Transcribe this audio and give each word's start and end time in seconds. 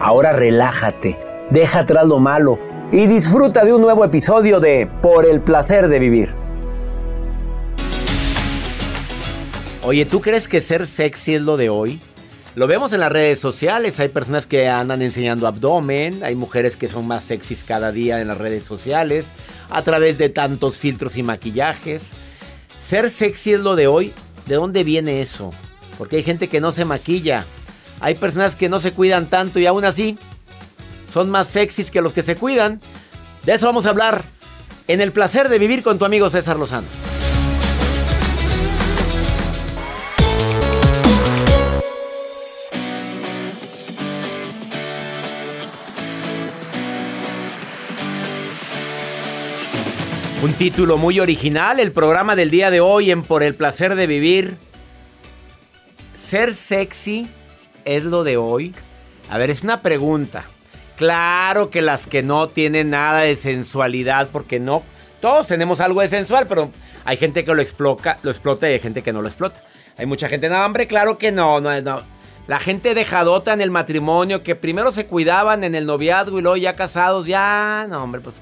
Ahora 0.00 0.32
relájate, 0.32 1.18
deja 1.50 1.80
atrás 1.80 2.06
lo 2.06 2.18
malo 2.18 2.58
y 2.90 3.06
disfruta 3.06 3.64
de 3.64 3.72
un 3.72 3.80
nuevo 3.80 4.04
episodio 4.04 4.58
de 4.58 4.88
Por 5.00 5.24
el 5.24 5.40
placer 5.40 5.88
de 5.88 5.98
vivir. 5.98 6.34
Oye, 9.82 10.04
¿tú 10.04 10.20
crees 10.20 10.48
que 10.48 10.60
ser 10.60 10.86
sexy 10.86 11.34
es 11.34 11.42
lo 11.42 11.56
de 11.56 11.68
hoy? 11.68 12.00
Lo 12.56 12.66
vemos 12.66 12.92
en 12.92 13.00
las 13.00 13.12
redes 13.12 13.38
sociales, 13.38 14.00
hay 14.00 14.08
personas 14.08 14.46
que 14.46 14.68
andan 14.68 15.02
enseñando 15.02 15.46
abdomen, 15.46 16.24
hay 16.24 16.34
mujeres 16.34 16.76
que 16.76 16.88
son 16.88 17.06
más 17.06 17.24
sexys 17.24 17.64
cada 17.64 17.92
día 17.92 18.20
en 18.20 18.28
las 18.28 18.38
redes 18.38 18.64
sociales, 18.64 19.32
a 19.70 19.82
través 19.82 20.18
de 20.18 20.28
tantos 20.28 20.78
filtros 20.78 21.16
y 21.16 21.22
maquillajes. 21.22 22.12
Ser 22.78 23.10
sexy 23.10 23.54
es 23.54 23.60
lo 23.60 23.76
de 23.76 23.86
hoy. 23.86 24.12
¿De 24.46 24.56
dónde 24.56 24.84
viene 24.84 25.20
eso? 25.20 25.52
Porque 25.98 26.16
hay 26.16 26.22
gente 26.22 26.48
que 26.48 26.60
no 26.60 26.70
se 26.70 26.84
maquilla. 26.84 27.46
Hay 28.04 28.16
personas 28.16 28.54
que 28.54 28.68
no 28.68 28.80
se 28.80 28.92
cuidan 28.92 29.30
tanto 29.30 29.58
y 29.58 29.64
aún 29.64 29.86
así 29.86 30.18
son 31.10 31.30
más 31.30 31.48
sexys 31.48 31.90
que 31.90 32.02
los 32.02 32.12
que 32.12 32.22
se 32.22 32.36
cuidan. 32.36 32.82
De 33.46 33.54
eso 33.54 33.64
vamos 33.64 33.86
a 33.86 33.88
hablar 33.88 34.22
en 34.88 35.00
el 35.00 35.10
placer 35.10 35.48
de 35.48 35.58
vivir 35.58 35.82
con 35.82 35.98
tu 35.98 36.04
amigo 36.04 36.28
César 36.28 36.58
Lozano. 36.58 36.86
Un 50.42 50.52
título 50.52 50.98
muy 50.98 51.20
original, 51.20 51.80
el 51.80 51.90
programa 51.90 52.36
del 52.36 52.50
día 52.50 52.70
de 52.70 52.80
hoy 52.80 53.10
en 53.10 53.22
Por 53.22 53.42
el 53.42 53.54
placer 53.54 53.94
de 53.94 54.06
vivir. 54.06 54.58
¿Ser 56.14 56.54
sexy 56.54 57.28
es 57.84 58.04
lo 58.04 58.24
de 58.24 58.36
hoy? 58.36 58.74
A 59.30 59.38
ver, 59.38 59.50
es 59.50 59.62
una 59.62 59.80
pregunta. 59.80 60.44
Claro 60.96 61.70
que 61.70 61.82
las 61.82 62.06
que 62.06 62.22
no 62.22 62.48
tienen 62.48 62.90
nada 62.90 63.20
de 63.20 63.36
sensualidad, 63.36 64.28
porque 64.30 64.60
no, 64.60 64.82
todos 65.20 65.46
tenemos 65.46 65.80
algo 65.80 66.00
de 66.00 66.08
sensual, 66.08 66.46
pero 66.48 66.70
hay 67.04 67.16
gente 67.16 67.44
que 67.44 67.54
lo 67.54 67.62
explota, 67.62 68.18
lo 68.22 68.30
explota 68.30 68.68
y 68.68 68.74
hay 68.74 68.80
gente 68.80 69.02
que 69.02 69.12
no 69.12 69.22
lo 69.22 69.28
explota. 69.28 69.62
Hay 69.96 70.06
mucha 70.06 70.28
gente, 70.28 70.48
no, 70.48 70.64
hombre, 70.64 70.86
claro 70.86 71.18
que 71.18 71.32
no, 71.32 71.60
no, 71.60 71.80
no. 71.80 72.02
La 72.46 72.58
gente 72.58 72.94
dejadota 72.94 73.52
en 73.54 73.60
el 73.60 73.70
matrimonio, 73.70 74.42
que 74.42 74.54
primero 74.54 74.92
se 74.92 75.06
cuidaban 75.06 75.64
en 75.64 75.74
el 75.74 75.86
noviazgo 75.86 76.38
y 76.38 76.42
luego 76.42 76.56
ya 76.56 76.74
casados, 76.74 77.26
ya, 77.26 77.86
no, 77.88 78.02
hombre, 78.02 78.20
pues 78.20 78.36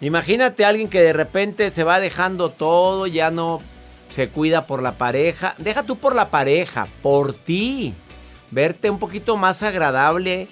Imagínate 0.00 0.64
a 0.64 0.68
alguien 0.68 0.88
que 0.88 1.02
de 1.02 1.12
repente 1.12 1.70
se 1.70 1.84
va 1.84 2.00
dejando 2.00 2.48
todo, 2.48 3.06
ya 3.06 3.30
no 3.30 3.60
se 4.08 4.28
cuida 4.28 4.66
por 4.66 4.82
la 4.82 4.92
pareja. 4.92 5.54
Deja 5.58 5.82
tú 5.82 5.96
por 5.96 6.14
la 6.14 6.30
pareja, 6.30 6.88
por 7.02 7.34
ti. 7.34 7.94
Verte 8.50 8.90
un 8.90 8.98
poquito 8.98 9.36
más 9.36 9.62
agradable. 9.62 10.48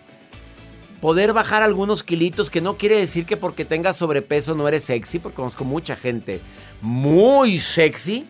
Poder 1.01 1.33
bajar 1.33 1.63
algunos 1.63 2.03
kilitos, 2.03 2.51
que 2.51 2.61
no 2.61 2.77
quiere 2.77 2.97
decir 2.97 3.25
que 3.25 3.37
porque 3.37 3.65
tengas 3.65 3.97
sobrepeso 3.97 4.55
no 4.55 4.67
eres 4.67 4.85
sexy, 4.85 5.21
porque 5.21 5.37
conozco 5.37 5.65
mucha 5.65 5.95
gente 5.95 6.41
muy 6.81 7.59
sexy 7.59 8.27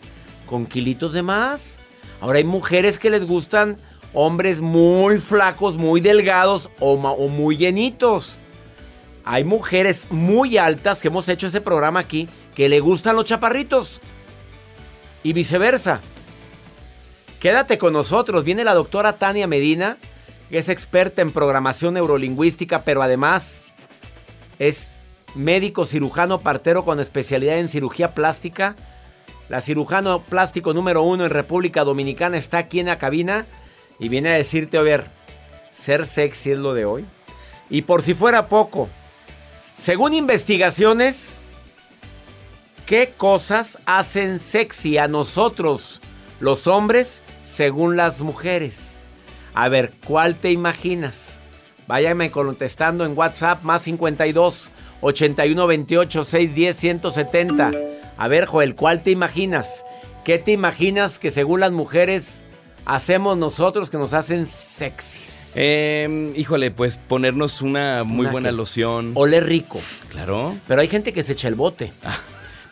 con 0.47 0.67
kilitos 0.67 1.13
de 1.13 1.23
más. 1.23 1.79
Ahora 2.21 2.39
hay 2.39 2.45
mujeres 2.45 2.99
que 2.99 3.11
les 3.11 3.25
gustan 3.25 3.79
hombres 4.13 4.61
muy 4.61 5.19
flacos, 5.19 5.77
muy 5.77 6.01
delgados 6.01 6.71
o, 6.81 6.97
muy 6.97 7.57
llenitos. 7.57 8.39
Hay 9.25 9.45
mujeres 9.45 10.09
muy 10.11 10.57
altas 10.57 11.01
que 11.01 11.09
hemos 11.09 11.29
hecho 11.29 11.47
ese 11.47 11.61
programa 11.61 12.01
aquí 12.01 12.29
que 12.55 12.69
le 12.69 12.81
gustan 12.81 13.17
los 13.17 13.27
chaparritos. 13.27 14.01
Y 15.23 15.33
viceversa. 15.33 16.01
Quédate 17.41 17.79
con 17.79 17.93
nosotros. 17.93 18.45
Viene 18.45 18.65
la 18.65 18.75
doctora 18.75 19.15
Tania 19.15 19.47
Medina, 19.47 19.97
que 20.51 20.59
es 20.59 20.69
experta 20.69 21.23
en 21.23 21.33
programación 21.33 21.95
neurolingüística, 21.95 22.83
pero 22.83 23.03
además 23.03 23.65
es 24.59 24.91
médico 25.35 25.87
cirujano 25.87 26.41
partero 26.41 26.85
con 26.85 26.99
especialidad 26.99 27.59
en 27.59 27.69
cirugía 27.69 28.13
plástica. 28.13 28.75
La 29.49 29.61
cirujano 29.61 30.25
plástico 30.25 30.75
número 30.75 31.03
uno 31.03 31.25
en 31.25 31.31
República 31.31 31.85
Dominicana 31.85 32.37
está 32.37 32.59
aquí 32.59 32.81
en 32.81 32.87
la 32.87 32.99
cabina 32.99 33.47
y 34.01 34.09
viene 34.09 34.31
a 34.31 34.35
decirte, 34.35 34.77
a 34.77 34.83
ver, 34.83 35.07
ser 35.71 36.07
sexy 36.07 36.53
es 36.53 36.59
lo 36.59 36.75
de 36.75 36.87
hoy. 36.87 37.07
Y 37.71 37.83
por 37.83 38.03
si 38.03 38.15
fuera 38.15 38.49
poco, 38.49 38.89
según 39.77 40.13
investigaciones, 40.13 41.43
¿qué 42.85 43.13
cosas 43.17 43.79
hacen 43.87 44.41
sexy 44.41 44.99
a 44.99 45.07
nosotros, 45.07 46.01
los 46.41 46.67
hombres, 46.67 47.23
según 47.49 47.97
las 47.97 48.21
mujeres? 48.21 48.99
A 49.55 49.69
ver, 49.69 49.93
¿cuál 50.07 50.35
te 50.37 50.53
imaginas? 50.53 51.41
Váyame 51.87 52.31
contestando 52.31 53.05
en 53.05 53.17
WhatsApp 53.17 53.63
más 53.63 53.83
52 53.83 54.69
81 55.01 55.67
28 55.67 56.25
610 56.25 56.77
170. 56.77 57.71
A 58.17 58.29
ver, 58.29 58.45
Joel, 58.45 58.75
¿cuál 58.75 59.03
te 59.03 59.11
imaginas? 59.11 59.85
¿Qué 60.25 60.39
te 60.39 60.53
imaginas 60.53 61.19
que 61.19 61.31
según 61.31 61.61
las 61.61 61.73
mujeres 61.73 62.43
hacemos 62.85 63.39
nosotros 63.39 63.89
que 63.89 63.97
nos 63.97 64.13
hacen 64.13 64.47
sexy? 64.47 65.19
Eh, 65.55 66.35
híjole, 66.37 66.71
pues 66.71 66.99
ponernos 66.99 67.63
una 67.63 68.05
muy 68.05 68.21
¿Una 68.21 68.33
buena 68.33 68.49
qué? 68.51 68.57
loción. 68.57 69.13
Ole 69.15 69.41
rico. 69.41 69.81
Claro. 70.11 70.55
Pero 70.69 70.83
hay 70.83 70.89
gente 70.89 71.13
que 71.15 71.25
se 71.25 71.33
echa 71.33 71.49
el 71.49 71.55
bote. 71.55 71.93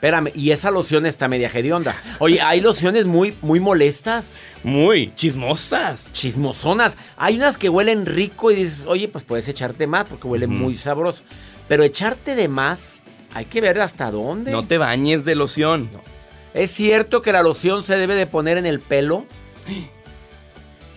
Espérame, 0.07 0.31
y 0.37 0.53
esa 0.53 0.71
loción 0.71 1.05
está 1.05 1.27
media 1.27 1.51
hedionda. 1.53 2.01
Oye, 2.21 2.41
hay 2.41 2.61
lociones 2.61 3.07
muy, 3.07 3.37
muy 3.43 3.59
molestas, 3.59 4.39
Muy 4.63 5.13
chismosas. 5.17 6.13
chismosonas. 6.13 6.97
Hay 7.17 7.37
unas 7.37 7.57
que 7.59 7.69
huelen 7.69 8.07
rico 8.07 8.53
y 8.53 8.55
dices, 8.55 8.85
oye, 8.87 9.09
pues 9.09 9.25
puedes 9.25 9.49
echarte 9.49 9.89
más 9.89 10.05
porque 10.05 10.29
huele 10.29 10.47
muy 10.47 10.77
sabroso. 10.77 11.25
Pero 11.67 11.83
echarte 11.83 12.37
de 12.37 12.47
más, 12.47 13.03
hay 13.35 13.47
que 13.47 13.61
ver 13.61 13.81
hasta 13.81 14.13
dónde. 14.13 14.53
No 14.53 14.65
te 14.65 14.79
bañes 14.79 15.25
de 15.25 15.35
loción. 15.35 15.91
¿Es 16.55 16.71
cierto 16.71 17.21
que 17.21 17.33
la 17.33 17.43
loción 17.43 17.83
se 17.83 17.97
debe 17.97 18.15
de 18.15 18.29
poner 18.29 18.59
en 18.59 18.67
el 18.67 18.79
pelo? 18.79 19.27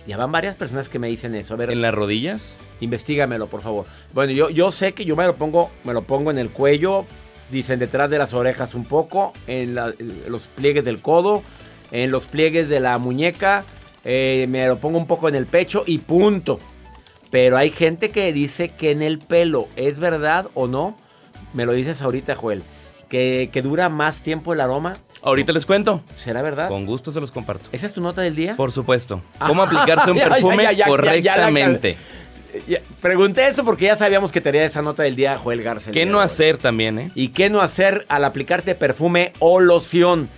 Ya 0.06 0.16
van 0.16 0.32
varias 0.32 0.56
personas 0.56 0.88
que 0.88 0.98
me 0.98 1.08
dicen 1.08 1.34
eso. 1.34 1.54
A 1.54 1.56
ver, 1.56 1.70
¿En 1.70 1.82
las 1.82 1.94
rodillas? 1.94 2.56
Investígamelo, 2.80 3.46
por 3.48 3.60
favor. 3.60 3.84
Bueno, 4.14 4.32
yo, 4.32 4.48
yo 4.50 4.72
sé 4.72 4.92
que 4.92 5.04
yo 5.04 5.14
me 5.14 5.24
lo 5.26 5.36
pongo, 5.36 5.70
me 5.84 5.92
lo 5.92 6.02
pongo 6.02 6.30
en 6.30 6.38
el 6.38 6.50
cuello, 6.50 7.04
dicen 7.50 7.78
detrás 7.78 8.10
de 8.10 8.18
las 8.18 8.32
orejas 8.34 8.74
un 8.74 8.84
poco, 8.84 9.32
en, 9.46 9.74
la- 9.74 9.92
en 9.98 10.22
los 10.28 10.46
pliegues 10.48 10.84
del 10.84 11.00
codo, 11.00 11.42
en 11.92 12.10
los 12.10 12.26
pliegues 12.26 12.68
de 12.68 12.80
la 12.80 12.98
muñeca, 12.98 13.64
eh, 14.04 14.46
me 14.48 14.66
lo 14.66 14.78
pongo 14.78 14.98
un 14.98 15.06
poco 15.06 15.28
en 15.28 15.34
el 15.34 15.46
pecho 15.46 15.82
y 15.86 15.98
punto. 15.98 16.60
Pero 17.30 17.56
hay 17.56 17.70
gente 17.70 18.10
que 18.10 18.32
dice 18.32 18.70
que 18.70 18.90
en 18.90 19.02
el 19.02 19.18
pelo, 19.18 19.68
¿es 19.76 19.98
verdad 19.98 20.48
o 20.54 20.66
no? 20.66 20.96
Me 21.54 21.64
lo 21.66 21.72
dices 21.72 22.02
ahorita, 22.02 22.34
Joel. 22.34 22.62
Que, 23.08 23.50
que 23.52 23.60
dura 23.62 23.88
más 23.88 24.22
tiempo 24.22 24.52
el 24.52 24.60
aroma. 24.60 24.96
Ahorita 25.22 25.52
les 25.52 25.66
cuento. 25.66 26.00
¿Será 26.14 26.42
verdad? 26.42 26.68
Con 26.68 26.86
gusto 26.86 27.12
se 27.12 27.20
los 27.20 27.30
comparto. 27.32 27.68
¿Esa 27.72 27.86
es 27.86 27.92
tu 27.92 28.00
nota 28.00 28.22
del 28.22 28.34
día? 28.36 28.56
Por 28.56 28.72
supuesto. 28.72 29.20
¿Cómo 29.46 29.62
aplicarse 29.64 30.10
un 30.10 30.18
perfume 30.18 30.64
correctamente? 30.86 31.96
Pregunté 33.00 33.46
eso 33.46 33.64
porque 33.64 33.86
ya 33.86 33.96
sabíamos 33.96 34.32
que 34.32 34.40
tenía 34.40 34.64
esa 34.64 34.82
nota 34.82 35.02
del 35.02 35.16
día 35.16 35.38
Joel 35.38 35.62
García. 35.62 35.92
¿Qué 35.92 36.06
no 36.06 36.20
hacer 36.20 36.58
también, 36.58 36.98
eh? 36.98 37.10
¿Y 37.14 37.28
qué 37.28 37.50
no 37.50 37.60
hacer 37.60 38.06
al 38.08 38.24
aplicarte 38.24 38.74
perfume 38.74 39.32
o 39.38 39.60
loción? 39.60 40.28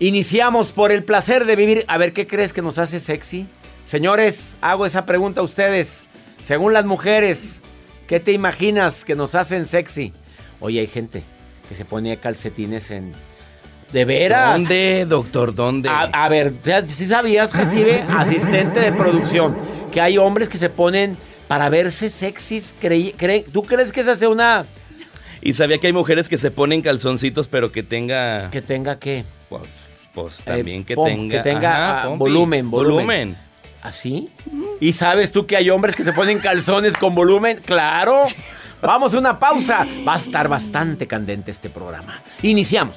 Iniciamos 0.00 0.72
por 0.72 0.92
el 0.92 1.04
placer 1.04 1.44
de 1.44 1.56
vivir. 1.56 1.84
A 1.88 1.98
ver, 1.98 2.12
¿qué 2.12 2.26
crees 2.26 2.52
que 2.52 2.62
nos 2.62 2.78
hace 2.78 3.00
sexy? 3.00 3.46
Señores, 3.84 4.56
hago 4.60 4.86
esa 4.86 5.06
pregunta 5.06 5.40
a 5.40 5.44
ustedes. 5.44 6.02
Según 6.42 6.72
las 6.72 6.84
mujeres, 6.84 7.62
¿qué 8.06 8.20
te 8.20 8.32
imaginas 8.32 9.04
que 9.04 9.14
nos 9.14 9.34
hacen 9.34 9.66
sexy? 9.66 10.12
Oye, 10.60 10.80
hay 10.80 10.86
gente 10.86 11.22
que 11.68 11.74
se 11.74 11.84
pone 11.84 12.16
calcetines 12.16 12.90
en... 12.90 13.12
¿De 13.92 14.04
veras? 14.04 14.54
¿Dónde, 14.54 15.06
doctor? 15.08 15.54
¿Dónde? 15.54 15.88
A, 15.88 16.02
a 16.02 16.28
ver, 16.28 16.54
si 16.88 17.06
sabías, 17.06 17.52
Jacibe, 17.52 18.04
asistente 18.08 18.80
de 18.80 18.92
producción, 18.92 19.56
que 19.92 20.00
hay 20.00 20.18
hombres 20.18 20.48
que 20.48 20.58
se 20.58 20.68
ponen 20.68 21.16
para 21.48 21.68
verse 21.68 22.10
sexys? 22.10 22.74
¿Tú 23.52 23.62
crees 23.64 23.92
que 23.92 24.00
esa 24.00 24.16
sea 24.16 24.28
una... 24.28 24.64
Y 25.40 25.52
sabía 25.52 25.78
que 25.78 25.88
hay 25.88 25.92
mujeres 25.92 26.28
que 26.28 26.38
se 26.38 26.50
ponen 26.50 26.80
calzoncitos, 26.80 27.48
pero 27.48 27.70
que 27.70 27.82
tenga. 27.82 28.50
que 28.50 28.62
tenga 28.62 28.98
qué? 28.98 29.24
Pues, 29.50 29.62
pues, 30.14 30.36
también 30.38 30.80
Eh, 30.80 30.84
que 30.86 30.96
pom- 30.96 31.06
tenga. 31.06 31.36
que 31.36 31.42
tenga, 31.50 32.02
ah, 32.04 32.08
volumen, 32.16 32.70
volumen. 32.70 33.36
¿Así? 33.82 34.30
¿Y 34.80 34.92
sabes 34.94 35.32
tú 35.32 35.46
que 35.46 35.56
hay 35.58 35.68
hombres 35.68 35.94
que 35.94 36.02
se 36.04 36.14
ponen 36.14 36.38
calzones 36.38 36.96
con 36.96 37.14
volumen? 37.14 37.60
¡Claro! 37.62 38.24
Vamos 38.80 39.14
a 39.14 39.18
una 39.18 39.38
pausa. 39.38 39.86
Va 40.08 40.14
a 40.14 40.16
estar 40.16 40.48
bastante 40.48 41.06
candente 41.06 41.50
este 41.50 41.68
programa. 41.68 42.22
Iniciamos. 42.40 42.96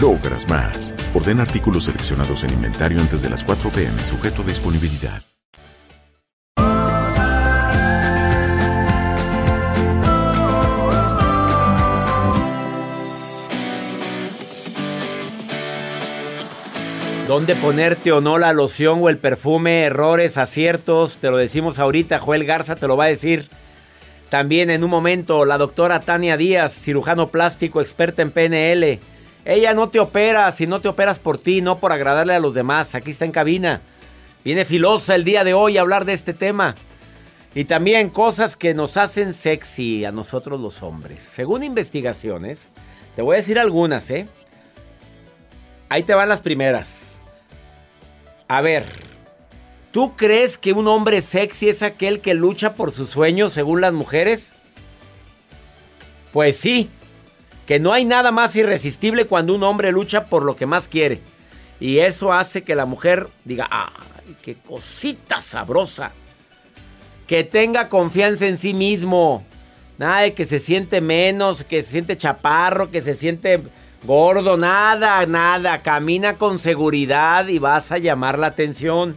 logras 0.00 0.48
más. 0.48 0.94
Orden 1.14 1.40
artículos 1.40 1.84
seleccionados 1.84 2.44
en 2.44 2.52
inventario 2.52 3.00
antes 3.00 3.22
de 3.22 3.30
las 3.30 3.44
4 3.44 3.70
pm, 3.70 4.04
sujeto 4.04 4.42
a 4.42 4.44
disponibilidad. 4.44 5.22
¿Dónde 17.28 17.56
ponerte 17.56 18.10
o 18.10 18.22
no 18.22 18.38
la 18.38 18.54
loción 18.54 19.00
o 19.02 19.10
el 19.10 19.18
perfume? 19.18 19.82
Errores, 19.82 20.38
aciertos. 20.38 21.18
Te 21.18 21.30
lo 21.30 21.36
decimos 21.36 21.78
ahorita. 21.78 22.18
Joel 22.18 22.46
Garza 22.46 22.76
te 22.76 22.88
lo 22.88 22.96
va 22.96 23.04
a 23.04 23.08
decir. 23.08 23.50
También 24.30 24.70
en 24.70 24.82
un 24.82 24.88
momento 24.88 25.44
la 25.44 25.58
doctora 25.58 26.00
Tania 26.00 26.38
Díaz, 26.38 26.72
cirujano 26.72 27.28
plástico, 27.28 27.82
experta 27.82 28.22
en 28.22 28.30
PNL. 28.30 28.98
Ella 29.48 29.72
no 29.72 29.88
te 29.88 29.98
opera 29.98 30.52
si 30.52 30.66
no 30.66 30.82
te 30.82 30.88
operas 30.88 31.18
por 31.18 31.38
ti, 31.38 31.62
no 31.62 31.78
por 31.78 31.90
agradarle 31.90 32.34
a 32.34 32.38
los 32.38 32.52
demás. 32.52 32.94
Aquí 32.94 33.12
está 33.12 33.24
en 33.24 33.32
cabina. 33.32 33.80
Viene 34.44 34.66
filosa 34.66 35.14
el 35.14 35.24
día 35.24 35.42
de 35.42 35.54
hoy 35.54 35.78
a 35.78 35.80
hablar 35.80 36.04
de 36.04 36.12
este 36.12 36.34
tema. 36.34 36.74
Y 37.54 37.64
también 37.64 38.10
cosas 38.10 38.58
que 38.58 38.74
nos 38.74 38.98
hacen 38.98 39.32
sexy 39.32 40.04
a 40.04 40.12
nosotros 40.12 40.60
los 40.60 40.82
hombres. 40.82 41.22
Según 41.22 41.62
investigaciones, 41.62 42.68
te 43.16 43.22
voy 43.22 43.36
a 43.36 43.38
decir 43.38 43.58
algunas, 43.58 44.10
¿eh? 44.10 44.28
Ahí 45.88 46.02
te 46.02 46.12
van 46.12 46.28
las 46.28 46.42
primeras. 46.42 47.22
A 48.48 48.60
ver, 48.60 48.84
¿tú 49.92 50.14
crees 50.14 50.58
que 50.58 50.74
un 50.74 50.88
hombre 50.88 51.22
sexy 51.22 51.70
es 51.70 51.82
aquel 51.82 52.20
que 52.20 52.34
lucha 52.34 52.74
por 52.74 52.92
sus 52.92 53.08
sueños 53.08 53.54
según 53.54 53.80
las 53.80 53.94
mujeres? 53.94 54.52
Pues 56.32 56.58
sí, 56.58 56.90
que 57.68 57.78
no 57.78 57.92
hay 57.92 58.04
nada 58.04 58.32
más 58.32 58.56
irresistible 58.56 59.26
cuando 59.26 59.54
un 59.54 59.62
hombre 59.62 59.92
lucha 59.92 60.24
por 60.24 60.42
lo 60.42 60.56
que 60.56 60.66
más 60.66 60.88
quiere. 60.88 61.20
Y 61.78 61.98
eso 61.98 62.32
hace 62.32 62.62
que 62.64 62.74
la 62.74 62.86
mujer 62.86 63.28
diga, 63.44 63.68
¡ay, 63.70 64.34
qué 64.42 64.54
cosita 64.54 65.40
sabrosa! 65.40 66.12
Que 67.26 67.44
tenga 67.44 67.90
confianza 67.90 68.46
en 68.46 68.56
sí 68.56 68.72
mismo. 68.72 69.44
Nada 69.98 70.22
de 70.22 70.32
que 70.32 70.46
se 70.46 70.58
siente 70.60 71.02
menos, 71.02 71.62
que 71.62 71.82
se 71.82 71.90
siente 71.90 72.16
chaparro, 72.16 72.90
que 72.90 73.02
se 73.02 73.14
siente 73.14 73.62
gordo, 74.02 74.56
nada, 74.56 75.26
nada. 75.26 75.82
Camina 75.82 76.38
con 76.38 76.58
seguridad 76.58 77.48
y 77.48 77.58
vas 77.58 77.92
a 77.92 77.98
llamar 77.98 78.38
la 78.38 78.46
atención. 78.46 79.14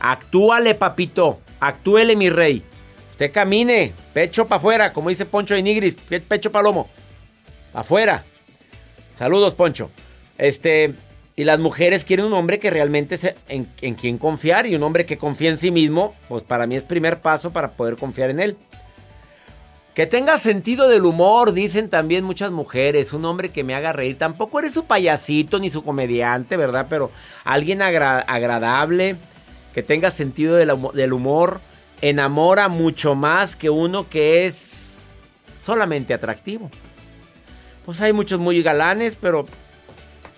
Actúale, 0.00 0.74
papito. 0.74 1.40
Actúele, 1.60 2.14
mi 2.14 2.28
rey. 2.28 2.62
Usted 3.10 3.32
camine, 3.32 3.94
pecho 4.12 4.46
para 4.46 4.58
afuera, 4.58 4.92
como 4.92 5.08
dice 5.08 5.24
Poncho 5.24 5.54
de 5.54 5.62
Nigris, 5.62 5.94
pe- 5.94 6.20
pecho 6.20 6.52
palomo. 6.52 6.88
Pa' 6.88 7.03
afuera. 7.74 8.24
Saludos, 9.12 9.54
Poncho. 9.54 9.90
Este, 10.38 10.94
y 11.36 11.44
las 11.44 11.58
mujeres 11.58 12.04
quieren 12.04 12.26
un 12.26 12.32
hombre 12.32 12.58
que 12.58 12.70
realmente 12.70 13.18
se, 13.18 13.36
en, 13.48 13.68
en 13.82 13.94
quien 13.94 14.18
confiar 14.18 14.66
y 14.66 14.74
un 14.74 14.82
hombre 14.82 15.06
que 15.06 15.18
confía 15.18 15.50
en 15.50 15.58
sí 15.58 15.70
mismo, 15.70 16.14
pues 16.28 16.42
para 16.42 16.66
mí 16.66 16.76
es 16.76 16.82
primer 16.84 17.20
paso 17.20 17.52
para 17.52 17.72
poder 17.72 17.96
confiar 17.96 18.30
en 18.30 18.40
él. 18.40 18.56
Que 19.94 20.06
tenga 20.06 20.38
sentido 20.40 20.88
del 20.88 21.04
humor, 21.04 21.52
dicen 21.52 21.88
también 21.88 22.24
muchas 22.24 22.50
mujeres. 22.50 23.12
Un 23.12 23.24
hombre 23.24 23.50
que 23.50 23.62
me 23.62 23.76
haga 23.76 23.92
reír. 23.92 24.18
Tampoco 24.18 24.58
eres 24.58 24.74
su 24.74 24.86
payasito 24.86 25.60
ni 25.60 25.70
su 25.70 25.84
comediante, 25.84 26.56
¿verdad? 26.56 26.86
Pero 26.90 27.12
alguien 27.44 27.80
agra- 27.80 28.18
agradable, 28.18 29.14
que 29.72 29.84
tenga 29.84 30.10
sentido 30.10 30.56
del, 30.56 30.70
humo- 30.70 30.92
del 30.92 31.12
humor. 31.12 31.60
enamora 32.02 32.68
mucho 32.68 33.14
más 33.14 33.54
que 33.54 33.70
uno 33.70 34.08
que 34.08 34.46
es 34.46 35.06
solamente 35.60 36.12
atractivo. 36.12 36.70
Pues 37.84 38.00
hay 38.00 38.12
muchos 38.12 38.40
muy 38.40 38.62
galanes, 38.62 39.16
pero 39.20 39.46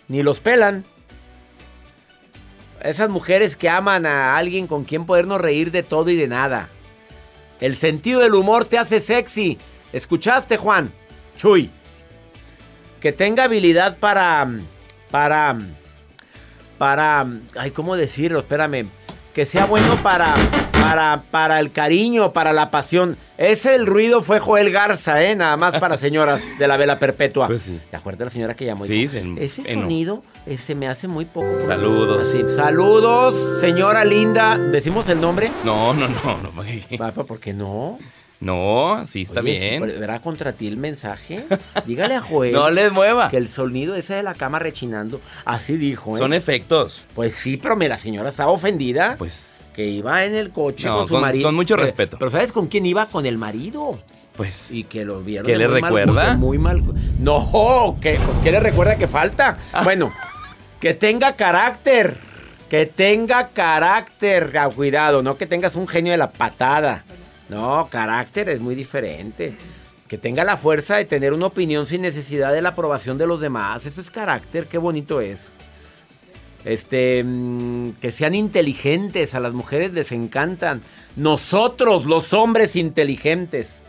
ni 0.08 0.22
los 0.22 0.40
pelan. 0.40 0.84
Esas 2.82 3.08
mujeres 3.08 3.56
que 3.56 3.68
aman 3.68 4.06
a 4.06 4.36
alguien 4.36 4.66
con 4.66 4.84
quien 4.84 5.06
podernos 5.06 5.40
reír 5.40 5.70
de 5.70 5.82
todo 5.82 6.10
y 6.10 6.16
de 6.16 6.28
nada. 6.28 6.68
El 7.60 7.76
sentido 7.76 8.20
del 8.20 8.34
humor 8.34 8.64
te 8.66 8.78
hace 8.78 9.00
sexy. 9.00 9.58
¿Escuchaste, 9.92 10.56
Juan? 10.56 10.92
Chuy. 11.36 11.70
Que 13.00 13.12
tenga 13.12 13.44
habilidad 13.44 13.98
para. 13.98 14.48
Para. 15.10 15.56
Para. 16.78 17.26
Ay, 17.56 17.70
¿cómo 17.70 17.96
decirlo? 17.96 18.40
Espérame. 18.40 18.88
Que 19.34 19.46
sea 19.46 19.66
bueno 19.66 19.96
para 20.02 20.34
para, 20.80 21.22
para 21.30 21.58
el 21.60 21.72
cariño, 21.72 22.32
para 22.32 22.52
la 22.52 22.70
pasión. 22.70 23.16
Ese 23.38 23.74
el 23.74 23.86
ruido 23.86 24.22
fue 24.22 24.38
Joel 24.40 24.70
Garza, 24.70 25.22
¿eh? 25.22 25.34
Nada 25.36 25.56
más 25.56 25.78
para 25.78 25.96
señoras 25.96 26.42
de 26.58 26.68
la 26.68 26.76
vela 26.76 26.98
perpetua. 26.98 27.46
Pues 27.46 27.62
sí. 27.62 27.80
¿Te 27.90 27.96
acuerdas 27.96 28.18
de 28.20 28.24
la 28.26 28.30
señora 28.30 28.54
que 28.56 28.64
llamó? 28.64 28.84
Sí, 28.86 29.08
se- 29.08 29.24
Ese 29.38 29.64
sonido 29.64 30.22
ese 30.46 30.74
me 30.74 30.88
hace 30.88 31.08
muy 31.08 31.24
poco. 31.24 31.48
Saludos. 31.66 32.24
Así, 32.28 32.44
saludos, 32.54 33.60
señora 33.60 34.04
linda. 34.04 34.56
¿Decimos 34.56 35.08
el 35.08 35.20
nombre? 35.20 35.50
No, 35.64 35.92
no, 35.92 36.08
no, 36.08 36.38
no. 36.42 36.98
Papá, 36.98 37.24
¿por 37.24 37.40
qué 37.40 37.52
no? 37.52 37.98
No, 38.38 39.02
sí 39.06 39.22
está 39.22 39.40
Oye, 39.40 39.52
bien. 39.58 39.82
si 39.90 39.98
¿Verá 39.98 40.20
contra 40.20 40.52
ti 40.52 40.68
el 40.68 40.76
mensaje? 40.76 41.46
Dígale 41.86 42.16
a 42.16 42.20
Joel. 42.20 42.52
No 42.56 42.70
les 42.70 42.92
mueva. 42.92 43.30
Que 43.30 43.38
el 43.38 43.48
sonido 43.48 43.96
ese 43.96 44.12
de 44.14 44.22
la 44.22 44.34
cama 44.34 44.58
rechinando. 44.58 45.20
Así 45.46 45.76
dijo, 45.78 46.14
¿eh? 46.14 46.18
Son 46.18 46.34
efectos. 46.34 47.04
Pues 47.14 47.34
sí, 47.34 47.56
pero 47.56 47.76
mira, 47.76 47.94
la 47.94 47.98
señora 47.98 48.28
estaba 48.28 48.50
ofendida. 48.52 49.16
Pues, 49.16 49.54
que 49.76 49.86
iba 49.86 50.24
en 50.24 50.34
el 50.34 50.50
coche 50.50 50.88
No, 50.88 50.96
con 50.96 51.06
su 51.06 51.14
con- 51.14 51.20
marido. 51.20 51.44
con 51.46 51.54
mucho 51.54 51.76
respeto. 51.76 52.16
Pero 52.18 52.30
¿sabes 52.30 52.50
con 52.50 52.66
quién 52.66 52.86
iba? 52.86 53.06
Con 53.06 53.26
el 53.26 53.36
marido. 53.38 54.00
pues. 54.34 54.70
Y 54.72 54.84
que 54.84 55.04
lo 55.04 55.20
vieron. 55.20 55.46
¿Qué 55.46 55.56
le 55.56 55.68
muy 55.68 55.80
mal 55.80 55.92
recuerda? 55.94 56.24
gusto, 56.24 56.38
muy 56.38 56.58
mal. 56.58 56.82
No, 57.18 57.96
¿qué, 58.00 58.18
pues, 58.22 58.38
¿qué 58.42 58.50
le 58.52 58.60
recuerda 58.60 58.96
que 58.96 59.06
falta? 59.08 59.58
Ah. 59.72 59.84
Bueno, 59.84 60.12
que 60.80 60.92
tenga 60.94 61.36
carácter. 61.36 62.16
Que 62.68 62.84
tenga 62.86 63.48
carácter. 63.48 64.52
Ah, 64.58 64.68
Cuidado, 64.68 65.22
no 65.22 65.36
que 65.36 65.46
tengas 65.46 65.74
un 65.76 65.86
genio 65.86 66.12
de 66.12 66.18
la 66.18 66.30
patada. 66.32 67.04
No, 67.48 67.86
carácter 67.90 68.48
es 68.48 68.60
muy 68.60 68.74
diferente. 68.74 69.56
Que 70.08 70.18
tenga 70.18 70.44
la 70.44 70.56
fuerza 70.56 70.96
de 70.96 71.04
tener 71.04 71.32
una 71.32 71.46
opinión 71.46 71.86
sin 71.86 72.02
necesidad 72.02 72.52
de 72.52 72.60
la 72.62 72.70
aprobación 72.70 73.18
de 73.18 73.26
los 73.26 73.40
demás. 73.40 73.86
Eso 73.86 74.00
es 74.00 74.10
carácter, 74.10 74.66
qué 74.66 74.78
bonito 74.78 75.20
es. 75.20 75.52
Este, 76.66 77.22
mm, 77.24 77.92
que 78.00 78.10
sean 78.10 78.34
inteligentes, 78.34 79.34
a 79.36 79.40
las 79.40 79.54
mujeres 79.54 79.92
les 79.92 80.10
encantan. 80.10 80.82
Nosotros, 81.14 82.04
los 82.06 82.34
hombres 82.34 82.74
inteligentes. 82.74 83.84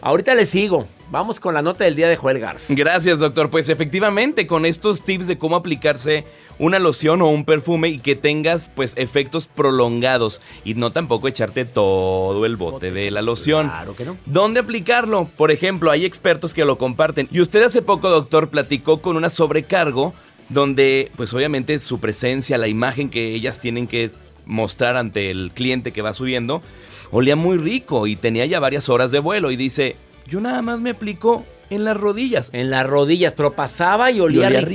Ahorita 0.00 0.36
les 0.36 0.50
sigo. 0.50 0.86
Vamos 1.10 1.40
con 1.40 1.54
la 1.54 1.62
nota 1.62 1.84
del 1.84 1.96
día 1.96 2.08
de 2.08 2.16
Joel 2.16 2.38
Garza. 2.38 2.72
Gracias, 2.74 3.18
doctor. 3.18 3.50
Pues 3.50 3.68
efectivamente, 3.68 4.46
con 4.46 4.66
estos 4.66 5.02
tips 5.02 5.26
de 5.26 5.36
cómo 5.36 5.56
aplicarse 5.56 6.24
una 6.60 6.78
loción 6.78 7.22
o 7.22 7.28
un 7.28 7.44
perfume 7.44 7.88
y 7.88 7.98
que 7.98 8.14
tengas 8.14 8.70
pues 8.74 8.94
efectos 8.96 9.48
prolongados 9.48 10.42
y 10.64 10.74
no 10.74 10.92
tampoco 10.92 11.26
echarte 11.26 11.64
todo 11.64 12.46
el 12.46 12.56
bote 12.56 12.92
de 12.92 13.10
la 13.10 13.22
loción. 13.22 13.68
Claro 13.68 13.96
que 13.96 14.04
no. 14.04 14.16
¿Dónde 14.26 14.60
aplicarlo? 14.60 15.28
Por 15.36 15.50
ejemplo, 15.50 15.90
hay 15.90 16.04
expertos 16.04 16.54
que 16.54 16.64
lo 16.64 16.78
comparten. 16.78 17.28
Y 17.32 17.40
usted 17.40 17.62
hace 17.64 17.82
poco, 17.82 18.08
doctor, 18.10 18.48
platicó 18.48 19.00
con 19.00 19.16
una 19.16 19.30
sobrecargo 19.30 20.12
donde 20.48 21.10
pues 21.16 21.32
obviamente 21.34 21.78
su 21.80 21.98
presencia, 22.00 22.58
la 22.58 22.68
imagen 22.68 23.10
que 23.10 23.34
ellas 23.34 23.60
tienen 23.60 23.86
que 23.86 24.10
mostrar 24.44 24.96
ante 24.96 25.30
el 25.30 25.50
cliente 25.52 25.92
que 25.92 26.02
va 26.02 26.12
subiendo, 26.12 26.62
olía 27.10 27.36
muy 27.36 27.56
rico 27.58 28.06
y 28.06 28.16
tenía 28.16 28.46
ya 28.46 28.60
varias 28.60 28.88
horas 28.88 29.10
de 29.10 29.18
vuelo 29.18 29.50
y 29.50 29.56
dice, 29.56 29.96
yo 30.26 30.40
nada 30.40 30.62
más 30.62 30.80
me 30.80 30.90
aplico 30.90 31.44
en 31.68 31.82
las 31.84 31.96
rodillas. 31.96 32.50
En 32.52 32.70
las 32.70 32.86
rodillas, 32.86 33.34
pero 33.36 33.54
pasaba 33.54 34.12
y 34.12 34.20
olía, 34.20 34.46
olía 34.46 34.60
rico. 34.60 34.68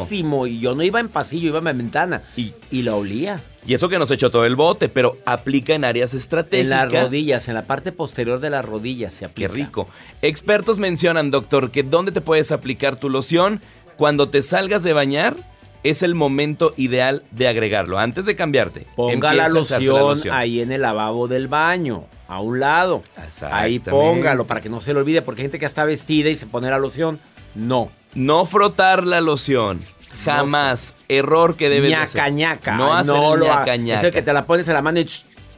riquísimo. 0.00 0.46
Y 0.46 0.58
yo 0.58 0.74
no 0.74 0.82
iba 0.82 0.98
en 1.00 1.10
pasillo, 1.10 1.48
iba 1.48 1.58
en 1.58 1.64
la 1.66 1.72
ventana. 1.74 2.22
Y- 2.36 2.52
Y, 2.70 2.80
la 2.82 2.94
olía. 2.94 3.44
Y 3.66 3.74
eso 3.74 3.90
que 3.90 3.98
nos 3.98 4.10
echó 4.10 4.30
todo 4.30 4.46
el 4.46 4.56
bote, 4.56 4.88
pero 4.88 5.18
aplica 5.26 5.74
en 5.74 5.84
áreas 5.84 6.14
estratégicas. 6.14 6.62
En 6.62 6.92
las 6.92 7.04
rodillas, 7.04 7.48
en 7.48 7.54
la 7.54 7.62
parte 7.64 7.92
posterior 7.92 8.40
de 8.40 8.48
las 8.48 8.64
rodillas 8.64 9.12
se 9.12 9.28
Qué 9.34 9.44
aplica. 9.44 9.52
rico. 9.66 9.88
Expertos 10.22 10.78
mencionan, 10.78 11.30
doctor, 11.30 11.70
que 11.70 11.82
dónde 11.82 12.10
te 12.10 12.22
puedes 12.22 12.52
aplicar 12.52 12.96
tu 12.96 13.10
loción 13.10 13.60
cuando 14.00 14.30
te 14.30 14.40
salgas 14.40 14.82
de 14.82 14.94
bañar 14.94 15.36
es 15.82 16.02
el 16.02 16.14
momento 16.14 16.72
ideal 16.78 17.22
de 17.32 17.48
agregarlo. 17.48 17.98
Antes 17.98 18.24
de 18.24 18.34
cambiarte. 18.34 18.86
Ponga 18.96 19.34
la 19.34 19.44
empieza 19.44 19.74
a 19.74 19.76
hacerse 19.76 19.92
loción, 19.92 20.34
ahí 20.34 20.62
en 20.62 20.72
el 20.72 20.80
lavabo 20.80 21.28
del 21.28 21.48
baño, 21.48 22.06
a 22.26 22.40
un 22.40 22.60
lado. 22.60 23.02
Ahí 23.50 23.78
póngalo 23.78 24.46
para 24.46 24.62
que 24.62 24.70
no 24.70 24.80
se 24.80 24.94
le 24.94 25.00
olvide, 25.00 25.20
porque 25.20 25.42
hay 25.42 25.44
gente 25.44 25.58
que 25.58 25.66
está 25.66 25.84
vestida 25.84 26.30
y 26.30 26.36
se 26.36 26.46
pone 26.46 26.70
la 26.70 26.78
loción. 26.78 27.20
No. 27.54 27.90
No 28.14 28.46
frotar 28.46 29.06
la 29.06 29.20
loción. 29.20 29.80
Jamás. 30.24 30.94
Error 31.10 31.56
que 31.56 31.68
debes 31.68 31.90
de 31.90 31.96
hacer. 31.96 32.22
ñaca, 32.22 32.30
ñaca. 32.30 32.76
No 32.78 32.94
hacer 32.94 33.14
no 33.14 33.34
el 33.34 33.40
lo 33.40 33.46
ñaca, 33.48 33.76
ñaca. 33.76 34.00
Eso 34.00 34.10
que 34.10 34.22
te 34.22 34.32
la 34.32 34.46
pones 34.46 34.66
en 34.66 34.72
la 34.72 34.80
mano 34.80 34.98
y... 35.00 35.06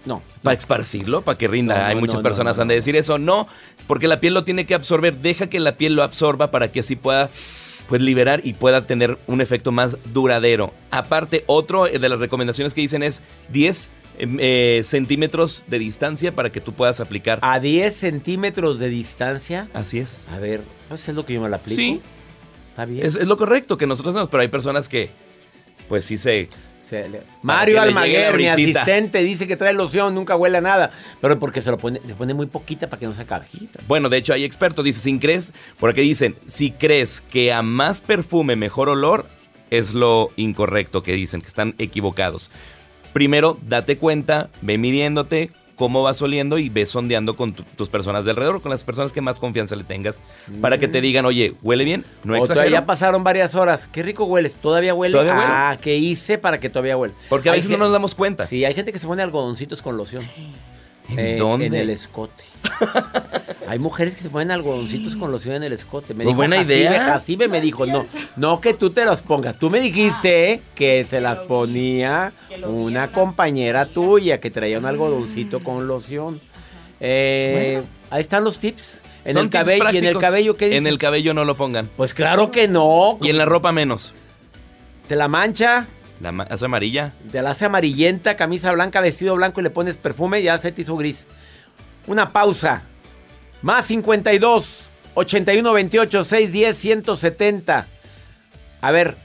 No. 0.05 0.21
Para 0.43 0.59
esparcirlo, 0.59 1.23
para 1.23 1.39
que 1.39 1.47
rinda. 1.47 1.79
No, 1.79 1.85
Hay 1.85 1.95
muchas 1.95 2.21
personas 2.23 2.57
no, 2.57 2.63
han 2.63 2.69
de 2.69 2.75
decir 2.75 2.97
eso. 2.97 3.21
No, 3.21 3.47
porque 3.87 4.09
la 4.09 4.19
piel 4.19 4.35
lo 4.35 4.43
tiene 4.43 4.67
que 4.67 4.75
absorber. 4.75 5.19
Deja 5.19 5.47
que 5.47 5.61
la 5.61 5.77
piel 5.77 5.95
lo 5.95 6.03
absorba 6.03 6.51
para 6.51 6.73
que 6.73 6.81
así 6.81 6.97
pueda 6.97 7.31
pues 7.89 8.01
liberar 8.01 8.41
y 8.45 8.55
pueda 8.55 8.87
tener 8.87 9.19
un 9.27 9.41
efecto 9.41 9.73
más 9.73 9.97
duradero. 10.13 10.73
Aparte, 10.91 11.45
otro 11.47 11.85
de 11.85 12.09
las 12.09 12.19
recomendaciones 12.19 12.75
que 12.75 12.81
dicen 12.81 13.03
es 13.03 13.23
10 13.51 13.91
em, 14.19 14.37
eh, 14.41 14.81
centímetros 14.85 15.65
de 15.67 15.79
distancia 15.79 16.33
para 16.33 16.51
que 16.51 16.61
tú 16.61 16.73
puedas 16.73 17.01
aplicar. 17.01 17.39
A 17.43 17.61
10 17.61 17.95
centímetros 17.95 18.79
de 18.79 18.89
distancia. 18.89 19.69
Así 19.75 19.99
es. 19.99 20.29
A 20.29 20.39
ver, 20.39 20.63
¿eso 20.93 21.11
es 21.11 21.17
lo 21.17 21.27
que 21.27 21.35
yo 21.35 21.41
me 21.41 21.49
la 21.49 21.57
aplico? 21.57 21.81
Sí. 21.81 22.01
Está 22.71 22.85
bien. 22.85 23.05
Es, 23.05 23.17
es 23.17 23.27
lo 23.27 23.37
correcto 23.37 23.77
que 23.77 23.87
nosotros 23.87 24.15
hacemos, 24.15 24.29
pero 24.29 24.43
hay 24.43 24.49
personas 24.49 24.89
que 24.89 25.11
pues 25.89 26.05
sí 26.05 26.17
se... 26.17 26.49
Se 26.83 27.09
le- 27.09 27.23
Mario 27.43 27.81
Almaguer, 27.81 28.37
mi 28.37 28.47
asistente, 28.49 29.23
dice 29.23 29.47
que 29.47 29.57
trae 29.57 29.73
loción, 29.73 30.15
nunca 30.15 30.37
huele 30.37 30.59
a 30.59 30.61
nada. 30.61 30.91
Pero 31.21 31.39
porque 31.39 31.63
se 31.63 31.71
lo 31.71 31.79
pone, 31.79 32.01
se 32.07 32.15
pone 32.15 32.35
muy 32.35 32.47
poquita 32.47 32.89
para 32.89 32.99
que 33.01 33.07
no 33.07 33.15
se 33.15 33.23
acabe. 33.23 33.47
Bueno, 33.87 34.09
de 34.09 34.17
hecho 34.19 34.33
hay 34.35 34.45
expertos, 34.45 34.85
dice, 34.85 35.01
si 35.01 35.19
crees, 35.19 35.53
por 35.79 35.91
aquí 35.91 36.01
dicen, 36.03 36.37
si 36.47 36.73
crees 36.73 37.21
que 37.21 37.53
a 37.53 37.63
más 37.63 38.01
perfume 38.01 38.57
mejor 38.57 38.89
olor, 38.89 39.27
es 39.71 39.95
lo 39.95 40.31
incorrecto 40.37 41.03
que 41.03 41.13
dicen, 41.15 41.41
que 41.41 41.49
están 41.49 41.75
equivocados. 41.79 42.51
Primero, 43.13 43.59
date 43.63 43.97
cuenta, 43.97 44.51
ve 44.61 44.77
midiéndote 44.77 45.51
cómo 45.83 46.05
vas 46.05 46.23
oliendo 46.23 46.59
y 46.59 46.69
ve 46.69 46.87
sondeando 46.87 47.35
con 47.35 47.55
tu- 47.55 47.65
tus 47.65 47.89
personas 47.89 48.25
de 48.25 48.31
alrededor, 48.31 48.63
con 48.63 48.71
las 48.71 48.85
personas 48.85 49.11
que 49.13 49.21
más 49.21 49.41
confianza 49.41 49.75
le 49.75 49.83
tengas, 49.83 50.23
para 50.61 50.79
que 50.79 50.87
te 50.87 51.01
digan, 51.01 51.27
oye, 51.27 51.55
¿huele 51.61 51.83
bien? 51.85 52.05
No 52.23 52.35
o 52.35 52.37
exagero. 52.37 52.55
todavía 52.61 52.87
pasaron 52.87 53.25
varias 53.25 53.57
horas. 53.57 53.89
Qué 53.89 54.05
rico 54.05 54.25
hueles. 54.27 54.55
¿Todavía 54.55 54.95
huele? 54.95 55.11
¿Todavía 55.15 55.33
huele? 55.35 55.45
Ah, 55.49 55.77
¿qué 55.81 55.97
hice 55.97 56.39
para 56.39 56.61
que 56.61 56.69
todavía 56.71 56.97
huele? 56.97 57.15
Porque 57.29 57.49
a 57.49 57.53
Hay 57.53 57.59
veces 57.59 57.71
no 57.73 57.79
nos 57.79 57.91
damos 57.91 58.15
cuenta. 58.15 58.47
Sí, 58.47 58.65
hay 58.65 58.75
gente 58.75 58.93
que 58.93 59.01
se 59.01 59.09
pone 59.09 59.25
algodoncitos 59.25 59.83
con 59.83 59.97
loción. 59.97 60.25
¿En 61.13 61.19
Eh, 61.19 61.37
dónde? 61.37 61.67
En 61.67 61.75
el 61.75 61.91
escote. 61.91 62.45
Hay 63.69 63.79
mujeres 63.79 64.15
que 64.15 64.21
se 64.23 64.29
ponen 64.29 64.51
algodoncitos 64.51 65.17
con 65.17 65.31
loción 65.33 65.55
en 65.57 65.63
el 65.63 65.73
escote. 65.73 66.13
Me 66.15 66.25
dijo 66.25 66.37
buena 66.37 66.57
Jacibe, 66.57 66.77
idea. 66.79 67.05
Jacibe 67.05 67.49
me 67.49 67.61
dijo, 67.61 67.87
no, 67.87 68.05
no 68.37 68.61
que 68.61 68.75
tú 68.75 68.91
te 68.91 69.05
los 69.05 69.23
pongas. 69.23 69.59
Tú 69.59 69.71
me 69.71 69.81
dijiste 69.81 70.61
que 70.75 71.05
se 71.05 71.21
las 71.21 71.39
ponía 71.41 72.33
una 72.67 73.09
compañera 73.13 73.87
tuya 73.87 74.41
que 74.41 74.51
traía 74.51 74.79
un 74.79 74.85
algodoncito 74.87 75.61
con 75.61 75.87
loción. 75.87 76.41
Eh, 77.01 77.83
Ahí 78.11 78.21
están 78.21 78.45
los 78.45 78.59
tips. 78.59 79.03
En 79.25 79.35
Son 79.35 79.45
el 79.45 79.51
cabello, 79.51 79.85
y 79.93 79.99
en 79.99 80.05
el 80.05 80.19
cabello, 80.19 80.57
¿qué 80.57 80.67
dice? 80.67 80.77
En 80.79 80.87
el 80.87 80.99
cabello 80.99 81.33
no 81.33 81.45
lo 81.45 81.57
pongan. 81.57 81.89
Pues 81.97 82.13
claro 82.13 82.51
que 82.51 82.67
no. 82.69 83.19
Y 83.23 83.31
en 83.31 83.39
la 83.39 83.45
ropa 83.45 83.71
menos. 83.73 84.15
Te 85.09 85.17
la 85.17 85.29
mancha, 85.29 85.87
La 86.23 86.31
hace 86.49 86.65
amarilla. 86.65 87.13
te 87.31 87.43
la 87.43 87.51
hace 87.51 87.65
amarillenta, 87.65 88.37
camisa 88.37 88.71
blanca, 88.73 89.01
vestido 89.01 89.35
blanco 89.35 89.61
y 89.61 89.65
le 89.65 89.71
pones 89.71 89.97
perfume 89.97 90.41
y 90.41 90.45
ya 90.45 90.57
se 90.59 90.71
te 90.73 90.83
hizo 90.83 90.97
gris. 90.97 91.27
Una 92.07 92.31
pausa. 92.31 92.83
Más 93.61 93.87
52 93.87 94.91
81 95.15 95.73
28 95.73 96.25
610 96.25 96.77
170. 96.79 97.87
A 98.81 98.91
ver, 98.93 99.17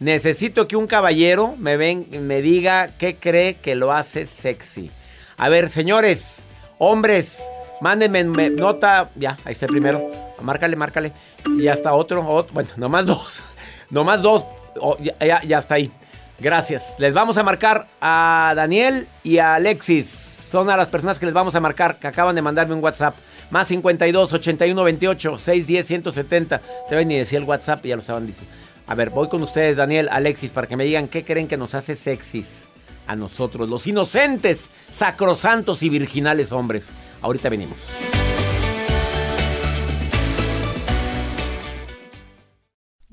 necesito 0.00 0.66
que 0.66 0.76
un 0.76 0.86
caballero 0.86 1.54
me 1.58 1.76
ven, 1.76 2.06
me 2.26 2.40
diga 2.42 2.88
qué 2.98 3.16
cree 3.16 3.56
que 3.56 3.74
lo 3.74 3.92
hace 3.92 4.26
sexy. 4.26 4.90
A 5.36 5.48
ver, 5.50 5.68
señores, 5.70 6.46
hombres, 6.78 7.44
mándenme 7.82 8.24
me- 8.24 8.50
nota. 8.50 9.10
Ya, 9.14 9.38
ahí 9.44 9.52
está 9.52 9.66
el 9.66 9.72
primero. 9.72 10.10
Márcale, 10.42 10.76
márcale. 10.76 11.12
Y 11.58 11.62
ya 11.64 11.72
está 11.74 11.92
otro, 11.94 12.22
ot- 12.22 12.48
bueno, 12.52 12.70
nomás 12.76 13.04
dos. 13.06 13.42
Nomás 13.90 14.20
dos. 14.22 14.44
Oh, 14.80 14.98
ya- 14.98 15.42
ya 15.42 15.58
está 15.58 15.76
ahí. 15.76 15.90
Gracias. 16.38 16.96
Les 16.98 17.14
vamos 17.14 17.38
a 17.38 17.42
marcar 17.42 17.86
a 18.00 18.52
Daniel 18.54 19.08
y 19.24 19.38
a 19.38 19.54
Alexis. 19.54 20.06
Son 20.06 20.70
a 20.70 20.76
las 20.76 20.88
personas 20.88 21.18
que 21.18 21.26
les 21.26 21.34
vamos 21.34 21.54
a 21.54 21.60
marcar, 21.60 21.98
que 21.98 22.06
acaban 22.06 22.34
de 22.36 22.42
mandarme 22.42 22.74
un 22.74 22.82
WhatsApp. 22.82 23.16
Más 23.50 23.68
52 23.68 24.32
81 24.32 24.84
28 24.84 25.38
610 25.38 25.86
170. 25.86 26.60
Te 26.88 26.96
ven 26.96 27.08
ni 27.08 27.18
decía 27.18 27.38
el 27.38 27.44
WhatsApp 27.44 27.84
y 27.86 27.88
ya 27.88 27.96
lo 27.96 28.00
estaban 28.00 28.26
diciendo. 28.26 28.52
A 28.86 28.94
ver, 28.94 29.10
voy 29.10 29.28
con 29.28 29.42
ustedes, 29.42 29.78
Daniel, 29.78 30.08
Alexis, 30.12 30.52
para 30.52 30.66
que 30.66 30.76
me 30.76 30.84
digan 30.84 31.08
qué 31.08 31.24
creen 31.24 31.48
que 31.48 31.56
nos 31.56 31.74
hace 31.74 31.94
sexys. 31.96 32.66
a 33.08 33.14
nosotros, 33.14 33.68
los 33.68 33.86
inocentes, 33.86 34.68
sacrosantos 34.88 35.82
y 35.82 35.88
virginales 35.88 36.50
hombres. 36.52 36.92
Ahorita 37.22 37.48
venimos. 37.48 37.78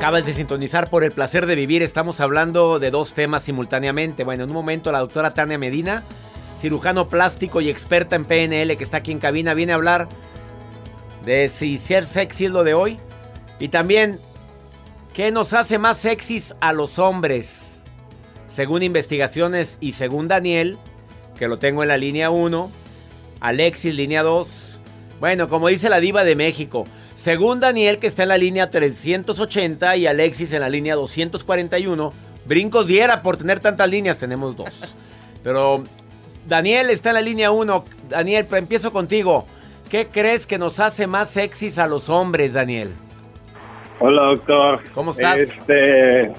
Acabas 0.00 0.24
de 0.24 0.32
sintonizar 0.32 0.88
por 0.88 1.04
el 1.04 1.12
placer 1.12 1.44
de 1.44 1.54
vivir. 1.54 1.82
Estamos 1.82 2.20
hablando 2.20 2.78
de 2.78 2.90
dos 2.90 3.12
temas 3.12 3.42
simultáneamente. 3.42 4.24
Bueno, 4.24 4.44
en 4.44 4.48
un 4.48 4.54
momento 4.54 4.90
la 4.92 5.00
doctora 5.00 5.34
Tania 5.34 5.58
Medina, 5.58 6.04
cirujano 6.56 7.10
plástico 7.10 7.60
y 7.60 7.68
experta 7.68 8.16
en 8.16 8.24
PNL 8.24 8.78
que 8.78 8.82
está 8.82 8.96
aquí 8.96 9.12
en 9.12 9.18
cabina, 9.18 9.52
viene 9.52 9.72
a 9.72 9.74
hablar 9.74 10.08
de 11.26 11.50
si 11.50 11.76
ser 11.76 12.06
sexy 12.06 12.46
es 12.46 12.50
lo 12.50 12.64
de 12.64 12.72
hoy. 12.72 12.98
Y 13.58 13.68
también, 13.68 14.18
¿qué 15.12 15.30
nos 15.32 15.52
hace 15.52 15.76
más 15.76 15.98
sexys 15.98 16.54
a 16.62 16.72
los 16.72 16.98
hombres? 16.98 17.84
Según 18.48 18.82
investigaciones 18.82 19.76
y 19.82 19.92
según 19.92 20.28
Daniel, 20.28 20.78
que 21.38 21.46
lo 21.46 21.58
tengo 21.58 21.82
en 21.82 21.88
la 21.88 21.98
línea 21.98 22.30
1, 22.30 22.70
Alexis, 23.40 23.94
línea 23.94 24.22
2. 24.22 24.80
Bueno, 25.20 25.50
como 25.50 25.68
dice 25.68 25.90
la 25.90 26.00
diva 26.00 26.24
de 26.24 26.36
México, 26.36 26.86
según 27.20 27.60
Daniel, 27.60 27.98
que 27.98 28.06
está 28.06 28.22
en 28.22 28.30
la 28.30 28.38
línea 28.38 28.70
380 28.70 29.94
y 29.96 30.06
Alexis 30.06 30.54
en 30.54 30.60
la 30.62 30.70
línea 30.70 30.94
241, 30.94 32.14
brincos 32.46 32.86
diera 32.86 33.20
por 33.20 33.36
tener 33.36 33.60
tantas 33.60 33.90
líneas, 33.90 34.18
tenemos 34.18 34.56
dos. 34.56 34.96
Pero 35.44 35.84
Daniel 36.48 36.88
está 36.88 37.10
en 37.10 37.14
la 37.16 37.20
línea 37.20 37.50
1. 37.50 37.84
Daniel, 38.08 38.46
empiezo 38.52 38.90
contigo. 38.90 39.46
¿Qué 39.90 40.06
crees 40.06 40.46
que 40.46 40.56
nos 40.56 40.80
hace 40.80 41.06
más 41.06 41.28
sexys 41.28 41.76
a 41.78 41.86
los 41.86 42.08
hombres, 42.08 42.54
Daniel? 42.54 42.88
Hola, 43.98 44.22
doctor. 44.22 44.80
¿Cómo 44.94 45.10
estás? 45.10 45.40
Este, 45.40 46.32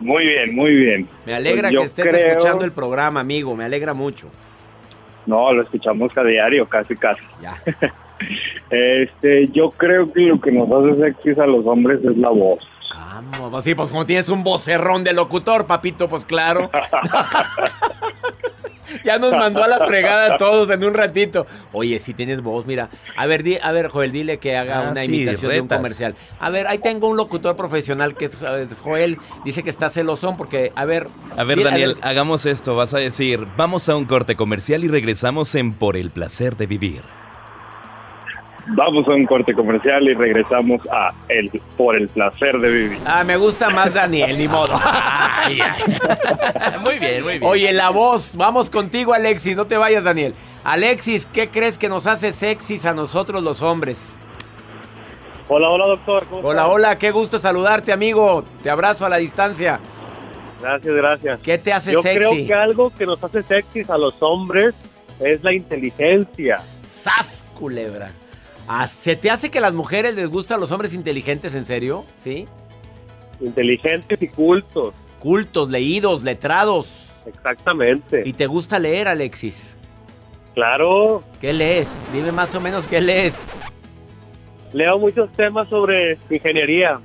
muy 0.00 0.26
bien, 0.26 0.52
muy 0.52 0.74
bien. 0.74 1.08
Me 1.26 1.34
alegra 1.34 1.68
Pues 1.68 1.78
que 1.80 1.86
estés 1.86 2.06
creo- 2.08 2.28
escuchando 2.32 2.64
el 2.64 2.72
programa, 2.72 3.20
amigo. 3.20 3.54
Me 3.54 3.64
alegra 3.64 3.94
mucho. 3.94 4.28
No, 5.26 5.52
lo 5.52 5.62
escuchamos 5.62 6.10
a 6.16 6.24
diario, 6.24 6.68
casi, 6.68 6.96
casi. 6.96 7.22
Ya. 7.40 7.62
Este, 8.70 9.48
yo 9.52 9.70
creo 9.70 10.12
que 10.12 10.20
lo 10.22 10.40
que 10.40 10.52
nos 10.52 10.68
hace 10.70 11.00
sexys 11.02 11.38
a 11.38 11.46
los 11.46 11.66
hombres 11.66 12.00
es 12.04 12.16
la 12.16 12.30
voz. 12.30 12.60
Vamos, 12.94 13.50
pues 13.50 13.64
sí, 13.64 13.74
pues 13.74 13.90
como 13.90 14.06
tienes 14.06 14.28
un 14.28 14.44
vocerrón 14.44 15.04
de 15.04 15.12
locutor, 15.12 15.66
papito, 15.66 16.08
pues 16.08 16.24
claro. 16.24 16.70
ya 19.04 19.18
nos 19.18 19.32
mandó 19.32 19.62
a 19.62 19.68
la 19.68 19.86
fregada 19.86 20.34
a 20.34 20.36
todos 20.38 20.70
en 20.70 20.84
un 20.84 20.94
ratito. 20.94 21.46
Oye, 21.72 21.98
si 21.98 22.14
tienes 22.14 22.42
voz, 22.42 22.66
mira. 22.66 22.88
A 23.16 23.26
ver, 23.26 23.42
di- 23.42 23.58
a 23.62 23.72
ver, 23.72 23.88
Joel, 23.88 24.12
dile 24.12 24.38
que 24.38 24.56
haga 24.56 24.86
Ah, 24.86 24.90
una 24.92 25.02
sí, 25.02 25.06
imitación 25.14 25.52
de 25.52 25.60
un 25.60 25.68
comercial. 25.68 26.14
A 26.40 26.50
ver, 26.50 26.66
ahí 26.66 26.78
tengo 26.78 27.08
un 27.08 27.16
locutor 27.16 27.56
profesional 27.56 28.14
que 28.14 28.26
es 28.26 28.38
es 28.40 28.76
Joel. 28.78 29.18
Dice 29.44 29.62
que 29.62 29.70
está 29.70 29.90
celosón 29.90 30.36
porque, 30.36 30.72
a 30.74 30.84
ver. 30.84 31.08
A 31.36 31.44
ver, 31.44 31.58
di- 31.58 31.64
Daniel, 31.64 31.96
hagamos 32.02 32.46
esto. 32.46 32.76
Vas 32.76 32.94
a 32.94 32.98
decir, 32.98 33.46
vamos 33.56 33.88
a 33.88 33.96
un 33.96 34.06
corte 34.06 34.36
comercial 34.36 34.84
y 34.84 34.88
regresamos 34.88 35.54
en 35.54 35.74
Por 35.74 35.96
el 35.96 36.10
placer 36.10 36.56
de 36.56 36.66
vivir. 36.66 37.02
Vamos 38.70 39.08
a 39.08 39.12
un 39.12 39.24
corte 39.24 39.54
comercial 39.54 40.02
y 40.08 40.14
regresamos 40.14 40.80
a 40.92 41.14
el 41.28 41.50
por 41.76 41.96
el 41.96 42.08
placer 42.08 42.58
de 42.58 42.70
vivir. 42.70 42.98
Ah, 43.06 43.24
me 43.24 43.36
gusta 43.36 43.70
más 43.70 43.94
Daniel, 43.94 44.36
ni 44.36 44.46
modo. 44.46 44.78
muy 46.80 46.98
bien, 46.98 47.22
muy 47.22 47.38
bien. 47.38 47.44
Oye, 47.44 47.72
la 47.72 47.90
voz. 47.90 48.36
Vamos 48.36 48.68
contigo, 48.68 49.14
Alexis. 49.14 49.56
No 49.56 49.66
te 49.66 49.78
vayas, 49.78 50.04
Daniel. 50.04 50.34
Alexis, 50.64 51.26
¿qué 51.26 51.48
crees 51.48 51.78
que 51.78 51.88
nos 51.88 52.06
hace 52.06 52.32
sexys 52.32 52.84
a 52.84 52.92
nosotros 52.92 53.42
los 53.42 53.62
hombres? 53.62 54.16
Hola, 55.48 55.70
hola, 55.70 55.86
doctor. 55.86 56.26
¿cómo 56.28 56.46
Hola, 56.46 56.68
hola, 56.68 56.98
qué 56.98 57.10
gusto 57.10 57.38
saludarte, 57.38 57.90
amigo. 57.90 58.44
Te 58.62 58.68
abrazo 58.68 59.06
a 59.06 59.08
la 59.08 59.16
distancia. 59.16 59.80
Gracias, 60.60 60.94
gracias. 60.94 61.40
¿Qué 61.40 61.56
te 61.56 61.72
hace 61.72 61.92
Yo 61.92 62.02
sexy? 62.02 62.18
creo 62.18 62.46
que 62.46 62.54
algo 62.54 62.90
que 62.90 63.06
nos 63.06 63.22
hace 63.24 63.42
sexys 63.42 63.88
a 63.88 63.96
los 63.96 64.14
hombres 64.20 64.74
es 65.20 65.42
la 65.42 65.54
inteligencia. 65.54 66.62
¡Sas, 66.82 67.46
culebra! 67.54 68.10
Ah, 68.68 68.86
¿Se 68.86 69.16
te 69.16 69.30
hace 69.30 69.50
que 69.50 69.58
a 69.58 69.62
las 69.62 69.72
mujeres 69.72 70.14
les 70.14 70.28
gustan 70.28 70.60
los 70.60 70.70
hombres 70.70 70.92
inteligentes, 70.92 71.54
en 71.54 71.64
serio? 71.64 72.04
¿Sí? 72.16 72.46
Inteligentes 73.40 74.20
y 74.20 74.28
cultos. 74.28 74.92
Cultos, 75.20 75.70
leídos, 75.70 76.22
letrados. 76.22 77.06
Exactamente. 77.24 78.22
¿Y 78.26 78.34
te 78.34 78.46
gusta 78.46 78.78
leer, 78.78 79.08
Alexis? 79.08 79.74
Claro, 80.54 81.22
¿Qué 81.40 81.52
lees? 81.52 82.06
Dime 82.12 82.32
más 82.32 82.54
o 82.54 82.60
menos 82.60 82.86
qué 82.86 83.00
lees. 83.00 83.50
leo 84.72 84.98
muchos 84.98 85.30
temas 85.32 85.68
sobre 85.68 86.18
ingeniería. 86.28 87.00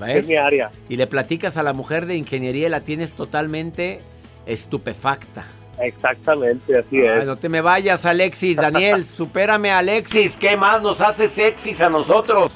¿Ves? 0.00 0.16
Es 0.16 0.28
mi 0.28 0.34
área. 0.34 0.70
Y 0.88 0.96
le 0.96 1.06
platicas 1.06 1.56
a 1.56 1.62
la 1.62 1.72
mujer 1.72 2.06
de 2.06 2.16
ingeniería 2.16 2.66
y 2.66 2.70
la 2.70 2.80
tienes 2.80 3.14
totalmente 3.14 4.00
estupefacta. 4.46 5.46
Exactamente, 5.80 6.78
así 6.78 7.00
Ay, 7.00 7.20
es. 7.20 7.26
no 7.26 7.36
te 7.36 7.48
me 7.48 7.60
vayas, 7.60 8.04
Alexis. 8.04 8.56
Daniel, 8.56 9.04
supérame, 9.06 9.70
Alexis. 9.70 10.36
¿Qué 10.36 10.56
más 10.56 10.82
nos 10.82 11.00
hace 11.00 11.28
sexys 11.28 11.80
a 11.80 11.88
nosotros? 11.88 12.52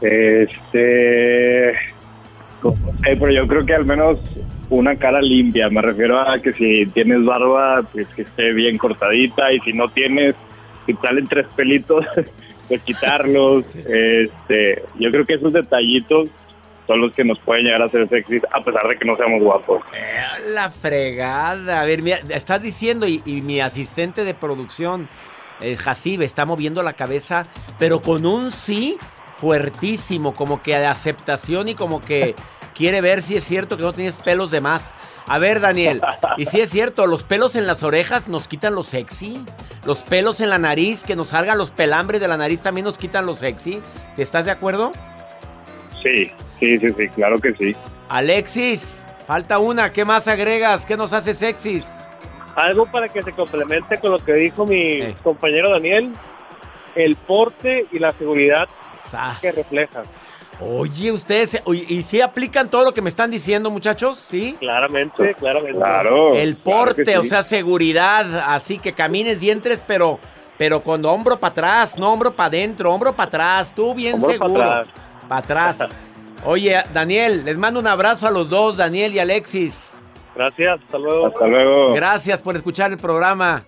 Este. 0.00 1.72
no 2.62 2.74
sé, 2.74 3.16
pero 3.18 3.30
yo 3.30 3.46
creo 3.46 3.66
que 3.66 3.74
al 3.74 3.84
menos 3.84 4.18
una 4.70 4.96
cara 4.96 5.20
limpia. 5.20 5.68
Me 5.68 5.82
refiero 5.82 6.18
a 6.18 6.38
que 6.40 6.52
si 6.52 6.86
tienes 6.86 7.24
barba, 7.24 7.82
pues 7.92 8.06
que 8.08 8.22
esté 8.22 8.52
bien 8.52 8.78
cortadita 8.78 9.52
y 9.52 9.60
si 9.60 9.72
no 9.72 9.88
tienes, 9.90 10.34
si 10.86 10.94
salen 10.94 11.26
tres 11.26 11.46
pelitos, 11.54 12.04
pues 12.68 12.80
quitarlos. 12.82 13.64
Este, 13.74 14.82
yo 14.98 15.10
creo 15.10 15.26
que 15.26 15.34
esos 15.34 15.52
detallitos 15.52 16.28
son 16.90 17.00
los 17.02 17.12
que 17.12 17.22
nos 17.22 17.38
pueden 17.38 17.66
llegar 17.66 17.82
a 17.82 17.84
hacer 17.84 18.08
sexys 18.08 18.42
a 18.50 18.64
pesar 18.64 18.88
de 18.88 18.98
que 18.98 19.04
no 19.04 19.16
seamos 19.16 19.40
guapos. 19.40 19.80
La 20.48 20.70
fregada. 20.70 21.80
A 21.80 21.84
ver, 21.84 22.02
mira, 22.02 22.18
estás 22.30 22.62
diciendo 22.62 23.06
y, 23.06 23.22
y 23.24 23.42
mi 23.42 23.60
asistente 23.60 24.24
de 24.24 24.34
producción, 24.34 25.08
eh, 25.60 25.78
está 26.20 26.46
moviendo 26.46 26.82
la 26.82 26.94
cabeza, 26.94 27.46
pero 27.78 28.02
con 28.02 28.26
un 28.26 28.50
sí 28.50 28.98
fuertísimo, 29.34 30.34
como 30.34 30.64
que 30.64 30.76
de 30.76 30.86
aceptación 30.86 31.68
y 31.68 31.76
como 31.76 32.00
que 32.00 32.34
quiere 32.74 33.00
ver 33.00 33.22
si 33.22 33.36
es 33.36 33.44
cierto 33.44 33.76
que 33.76 33.84
no 33.84 33.92
tienes 33.92 34.18
pelos 34.18 34.50
de 34.50 34.60
más. 34.60 34.96
A 35.28 35.38
ver, 35.38 35.60
Daniel, 35.60 36.02
y 36.38 36.46
si 36.46 36.60
es 36.60 36.70
cierto, 36.70 37.06
los 37.06 37.22
pelos 37.22 37.54
en 37.54 37.68
las 37.68 37.84
orejas 37.84 38.26
nos 38.26 38.48
quitan 38.48 38.74
lo 38.74 38.82
sexy. 38.82 39.44
Los 39.86 40.02
pelos 40.02 40.40
en 40.40 40.50
la 40.50 40.58
nariz, 40.58 41.04
que 41.04 41.14
nos 41.14 41.28
salgan 41.28 41.56
los 41.56 41.70
pelambres 41.70 42.20
de 42.20 42.26
la 42.26 42.36
nariz 42.36 42.62
también 42.62 42.84
nos 42.84 42.98
quitan 42.98 43.26
lo 43.26 43.36
sexy. 43.36 43.80
¿Te 44.16 44.22
estás 44.22 44.44
de 44.44 44.50
acuerdo? 44.50 44.92
Sí, 46.02 46.30
sí, 46.58 46.78
sí, 46.78 46.86
sí, 46.96 47.08
claro 47.08 47.38
que 47.40 47.52
sí. 47.54 47.76
Alexis, 48.08 49.04
falta 49.26 49.58
una. 49.58 49.92
¿Qué 49.92 50.04
más 50.04 50.26
agregas? 50.28 50.84
¿Qué 50.84 50.96
nos 50.96 51.12
hace 51.12 51.34
sexys? 51.34 51.90
Algo 52.56 52.86
para 52.86 53.08
que 53.08 53.22
se 53.22 53.32
complemente 53.32 53.98
con 54.00 54.10
lo 54.12 54.18
que 54.18 54.32
dijo 54.34 54.66
mi 54.66 54.80
Eh. 55.02 55.14
compañero 55.22 55.70
Daniel, 55.70 56.10
el 56.94 57.16
porte 57.16 57.86
y 57.92 57.98
la 57.98 58.12
seguridad 58.14 58.68
Sas. 58.92 59.38
que 59.40 59.52
refleja. 59.52 60.02
Oye, 60.62 61.10
ustedes, 61.10 61.62
oye, 61.64 61.86
¿y 61.88 62.02
si 62.02 62.20
aplican 62.20 62.68
todo 62.68 62.84
lo 62.84 62.92
que 62.92 63.00
me 63.00 63.08
están 63.08 63.30
diciendo, 63.30 63.70
muchachos? 63.70 64.22
¿Sí? 64.28 64.56
Claramente, 64.60 65.34
claramente. 65.34 65.78
Claro. 65.78 66.34
El 66.34 66.56
porte, 66.58 67.06
sí. 67.06 67.14
o 67.16 67.22
sea, 67.24 67.42
seguridad, 67.42 68.44
así 68.46 68.78
que 68.78 68.92
camines 68.92 69.40
dientes, 69.40 69.82
pero, 69.86 70.18
pero 70.58 70.82
con 70.82 71.02
hombro 71.06 71.38
para 71.38 71.52
atrás, 71.52 71.98
no 71.98 72.12
hombro 72.12 72.32
para 72.36 72.48
adentro, 72.48 72.92
hombro 72.92 73.14
para 73.14 73.28
atrás, 73.28 73.72
tú 73.74 73.94
bien 73.94 74.16
Hombro 74.16 74.28
pa' 74.28 74.32
seguro. 74.46 74.84
Para 75.30 75.42
atrás. 75.42 75.78
Oye, 76.44 76.82
Daniel, 76.92 77.44
les 77.44 77.56
mando 77.56 77.78
un 77.78 77.86
abrazo 77.86 78.26
a 78.26 78.32
los 78.32 78.48
dos, 78.48 78.76
Daniel 78.76 79.14
y 79.14 79.20
Alexis. 79.20 79.96
Gracias, 80.34 80.80
hasta 80.82 80.98
luego. 80.98 81.28
Hasta 81.28 81.46
luego. 81.46 81.94
Gracias 81.94 82.42
por 82.42 82.56
escuchar 82.56 82.90
el 82.90 82.98
programa. 82.98 83.64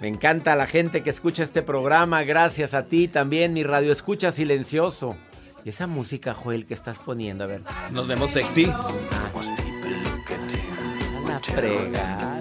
Me 0.00 0.06
encanta 0.06 0.54
la 0.54 0.66
gente 0.66 1.02
que 1.02 1.10
escucha 1.10 1.42
este 1.42 1.60
programa. 1.62 2.22
Gracias 2.22 2.72
a 2.72 2.84
ti 2.84 3.08
también, 3.08 3.52
mi 3.52 3.64
radio 3.64 3.90
escucha 3.90 4.30
silencioso. 4.30 5.16
Y 5.64 5.70
esa 5.70 5.88
música, 5.88 6.34
Joel, 6.34 6.68
que 6.68 6.74
estás 6.74 7.00
poniendo, 7.00 7.42
a 7.42 7.46
ver. 7.48 7.62
Nos 7.90 8.06
vemos 8.06 8.30
sexy. 8.30 8.66
A 8.66 9.81
la 11.26 11.40
fregada. 11.40 12.40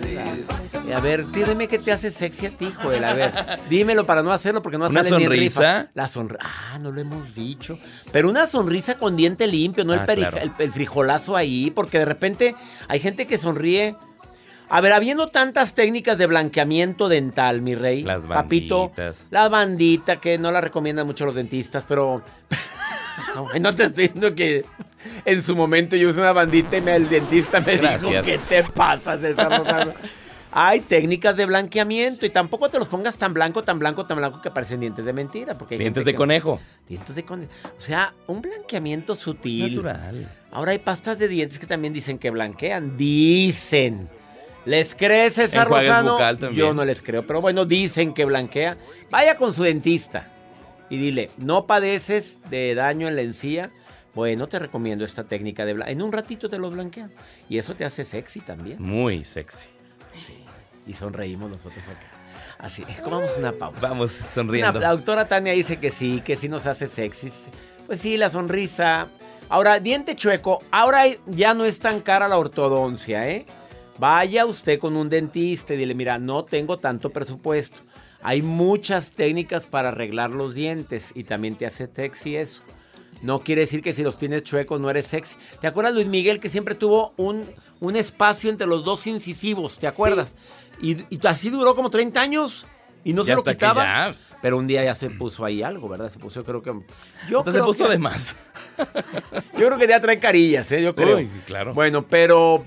A 0.96 1.00
ver, 1.00 1.26
dime 1.28 1.68
qué 1.68 1.78
te 1.80 1.92
hace 1.92 2.12
sexy 2.12 2.48
a 2.48 2.58
ti, 2.58 2.72
Joel. 2.82 3.04
A 3.04 3.14
ver, 3.14 3.34
dímelo 3.70 4.06
para 4.06 4.24
no 4.24 4.32
hacerlo 4.32 4.62
porque 4.62 4.78
no 4.78 4.88
¿Una 4.88 5.04
sale 5.04 5.18
ni 5.18 5.24
en 5.24 5.30
sonrisa? 5.30 5.60
rifa. 5.82 5.92
La 5.94 6.08
sonrisa. 6.08 6.44
Ah, 6.44 6.80
no 6.80 6.92
lo 6.92 7.02
hemos 7.02 7.34
dicho. 7.36 7.78
Pero 8.12 8.30
una 8.30 8.48
sonrisa 8.48 8.98
con 8.98 9.16
diente 9.16 9.48
limpio, 9.48 9.86
no 9.86 9.94
el, 9.94 10.00
Ah, 10.02 10.06
claro. 10.06 10.38
el, 10.38 10.52
el 10.58 10.72
frijolazo 10.72 11.36
ahí, 11.38 11.72
porque 11.72 12.00
de 12.00 12.06
repente 12.06 12.56
hay 12.88 13.00
gente 13.00 13.28
que 13.28 13.38
sonríe. 13.38 13.96
A 14.74 14.80
ver, 14.80 14.94
habiendo 14.94 15.28
tantas 15.28 15.74
técnicas 15.74 16.18
de 16.18 16.28
blanqueamiento 16.28 17.10
dental, 17.10 17.62
mi 17.62 17.76
rey, 17.76 18.04
Las 18.04 18.26
papito, 18.26 18.88
banditas. 18.88 19.28
la 19.30 19.50
bandita 19.50 20.22
que 20.22 20.38
no 20.38 20.50
la 20.50 20.62
recomiendan 20.62 21.06
mucho 21.06 21.26
los 21.26 21.36
dentistas, 21.36 21.84
pero 21.86 22.24
no, 23.36 23.48
no 23.60 23.76
te 23.76 23.84
estoy 23.86 24.08
diciendo 24.08 24.36
que 24.36 24.66
en 25.26 25.42
su 25.42 25.56
momento 25.56 25.96
yo 25.96 26.10
usé 26.10 26.20
una 26.22 26.32
bandita 26.32 26.78
y 26.78 26.82
me- 26.82 26.96
el 26.96 27.10
dentista 27.10 27.60
me 27.62 27.72
dijo, 27.74 27.84
Gracias. 27.84 28.26
¿qué 28.26 28.38
te 28.38 28.64
pasa, 28.64 29.18
César 29.18 29.50
Lozano?" 29.58 29.94
Hay 30.54 30.82
técnicas 30.82 31.38
de 31.38 31.46
blanqueamiento 31.46 32.26
y 32.26 32.30
tampoco 32.30 32.68
te 32.70 32.78
los 32.78 32.90
pongas 32.90 33.18
tan 33.18 33.34
blanco, 33.34 33.64
tan 33.64 33.80
blanco, 33.80 34.06
tan 34.06 34.18
blanco 34.18 34.42
que 34.42 34.52
parecen 34.52 34.82
dientes 34.82 35.06
de 35.06 35.14
mentira. 35.14 35.58
Porque 35.58 35.78
Dientes 35.78 36.04
de 36.04 36.12
que- 36.12 36.18
conejo. 36.18 36.60
Dientes 36.90 37.16
de 37.16 37.24
conejo. 37.24 37.50
O 37.78 37.80
sea, 37.80 38.14
un 38.28 38.42
blanqueamiento 38.42 39.16
sutil. 39.16 39.70
Natural. 39.76 40.30
Ahora 40.52 40.74
hay 40.74 40.80
pastas 40.80 41.20
de 41.20 41.30
dientes 41.30 41.58
que 41.58 41.68
también 41.68 41.94
dicen 41.94 42.20
que 42.20 42.32
blanquean. 42.32 42.98
Dicen. 42.98 44.10
¿Les 44.66 44.94
crees, 44.94 45.36
César 45.36 45.70
también. 45.70 46.54
Yo 46.54 46.74
no 46.74 46.84
les 46.84 47.02
creo, 47.02 47.26
pero 47.26 47.40
bueno, 47.40 47.64
dicen 47.64 48.14
que 48.14 48.26
blanquea. 48.26 48.76
Vaya 49.10 49.38
con 49.38 49.54
su 49.54 49.64
dentista 49.64 50.28
y 50.92 50.98
dile, 51.00 51.32
¿no 51.38 51.66
padeces 51.66 52.40
de 52.52 52.76
daño 52.76 53.08
en 53.08 53.16
la 53.16 53.22
encía? 53.24 53.72
Bueno, 54.14 54.48
te 54.48 54.60
recomiendo 54.60 55.06
esta 55.06 55.24
técnica 55.24 55.66
de 55.66 55.74
blanquear. 55.74 55.96
En 55.98 56.02
un 56.04 56.12
ratito 56.12 56.50
te 56.50 56.58
lo 56.60 56.70
blanquean. 56.70 57.12
Y 57.50 57.58
eso 57.58 57.74
te 57.76 57.86
hace 57.86 58.04
sexy 58.06 58.42
también. 58.42 58.80
Muy 58.82 59.24
sexy. 59.24 59.70
Sí. 60.14 60.36
Y 60.86 60.94
sonreímos 60.94 61.50
nosotros 61.50 61.84
acá. 61.88 62.08
Así, 62.60 62.84
comamos 63.04 63.38
una 63.38 63.54
pausa. 63.54 63.80
Vamos 63.88 64.18
Una- 64.20 64.28
sonriendo. 64.28 64.80
la 64.80 64.92
doctora 64.92 65.28
Tania 65.28 65.54
dice 65.54 65.80
que 65.80 65.90
sí, 65.90 66.22
que 66.24 66.36
sí 66.36 66.50
nos 66.50 66.68
hace 66.68 66.86
sexys. 66.88 67.48
Pues 67.88 68.02
sí, 68.02 68.18
la 68.18 68.30
sonrisa. 68.30 69.08
Ahora, 69.50 69.80
diente 69.80 70.16
chueco. 70.16 70.62
Ahora 70.72 71.04
ya 71.26 71.54
no 71.54 71.64
es 71.66 71.80
tan 71.80 72.02
cara 72.02 72.28
la 72.28 72.38
ortodoncia, 72.38 73.30
¿eh? 73.30 73.46
Vaya 73.98 74.46
usted 74.46 74.78
con 74.80 74.96
un 74.98 75.10
dentista 75.10 75.74
y 75.74 75.78
dile, 75.78 75.94
mira, 75.96 76.20
no 76.20 76.44
tengo 76.44 76.78
tanto 76.80 77.10
presupuesto. 77.12 77.82
Hay 78.24 78.42
muchas 78.42 79.12
técnicas 79.14 79.66
para 79.66 79.90
arreglar 79.90 80.30
los 80.32 80.54
dientes 80.54 81.12
y 81.16 81.24
también 81.24 81.56
te 81.56 81.66
hace 81.66 81.88
sexy 81.94 82.36
eso. 82.36 82.62
No 83.22 83.42
quiere 83.42 83.62
decir 83.62 83.82
que 83.84 83.94
si 83.94 84.04
los 84.04 84.18
tienes 84.18 84.44
chuecos 84.44 84.80
no 84.80 84.90
eres 84.90 85.06
sexy. 85.08 85.36
¿Te 85.60 85.68
acuerdas 85.68 85.94
Luis 85.94 86.08
Miguel 86.08 86.40
que 86.40 86.50
siempre 86.50 86.74
tuvo 86.76 87.14
un, 87.18 87.50
un 87.80 87.96
espacio 87.96 88.50
entre 88.50 88.68
los 88.68 88.84
dos 88.84 89.06
incisivos? 89.08 89.78
¿Te 89.80 89.88
acuerdas? 89.88 90.30
Y, 90.82 91.04
y 91.14 91.20
así 91.28 91.50
duró 91.50 91.76
como 91.76 91.90
30 91.92 92.20
años 92.20 92.66
y 93.04 93.14
no 93.14 93.24
se 93.24 93.36
lo 93.36 93.44
quitaba. 93.44 94.14
Pero 94.42 94.58
un 94.58 94.66
día 94.66 94.84
ya 94.84 94.96
se 94.96 95.12
puso 95.12 95.46
ahí 95.46 95.62
algo, 95.62 95.88
¿verdad? 95.88 96.10
Se 96.10 96.18
puso, 96.18 96.44
creo 96.44 96.64
que. 96.64 96.74
Yo 97.30 97.40
Hasta 97.40 97.52
se 97.52 97.58
creo 97.58 97.66
puso 97.68 97.84
que- 97.86 97.92
de 97.92 97.98
más. 98.00 98.36
Yo 99.58 99.68
creo 99.68 99.78
que 99.78 99.88
ya 99.88 100.00
trae 100.00 100.20
carillas, 100.20 100.72
¿eh? 100.72 100.82
Yo 100.82 100.96
creo. 100.96 101.18
Uy, 101.18 101.28
sí, 101.28 101.40
claro. 101.46 101.76
Bueno, 101.76 102.08
pero 102.08 102.66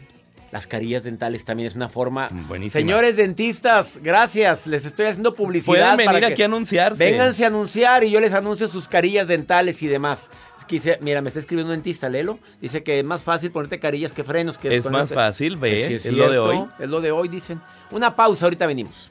las 0.54 0.68
carillas 0.68 1.02
dentales 1.02 1.44
también 1.44 1.66
es 1.66 1.74
una 1.74 1.88
forma. 1.88 2.28
Buenísima. 2.46 2.78
Señores 2.80 3.16
dentistas, 3.16 3.98
gracias. 4.00 4.68
Les 4.68 4.84
estoy 4.84 5.06
haciendo 5.06 5.34
publicidad. 5.34 5.66
Pueden 5.66 5.96
venir 5.96 6.12
para 6.12 6.26
aquí 6.28 6.42
a 6.42 6.44
anunciarse. 6.44 7.04
Vénganse 7.04 7.42
a 7.42 7.48
anunciar 7.48 8.04
y 8.04 8.10
yo 8.12 8.20
les 8.20 8.32
anuncio 8.34 8.68
sus 8.68 8.86
carillas 8.86 9.26
dentales 9.26 9.82
y 9.82 9.88
demás. 9.88 10.30
Quise- 10.68 10.98
mira, 11.00 11.22
me 11.22 11.28
está 11.30 11.40
escribiendo 11.40 11.72
un 11.72 11.78
dentista, 11.78 12.08
Lelo. 12.08 12.38
Dice 12.60 12.84
que 12.84 13.00
es 13.00 13.04
más 13.04 13.24
fácil 13.24 13.50
ponerte 13.50 13.80
carillas 13.80 14.12
que 14.12 14.22
frenos. 14.22 14.56
Que 14.56 14.72
Es 14.76 14.88
más 14.88 15.12
fácil, 15.12 15.56
ve, 15.56 15.70
Pues 15.70 15.86
sí, 16.02 16.08
es 16.08 16.12
lo 16.12 16.30
de 16.30 16.38
hoy. 16.38 16.64
Es 16.78 16.88
lo 16.88 17.00
de 17.00 17.10
hoy, 17.10 17.26
dicen. 17.26 17.60
Una 17.90 18.14
pausa, 18.14 18.46
ahorita 18.46 18.64
venimos. 18.68 19.10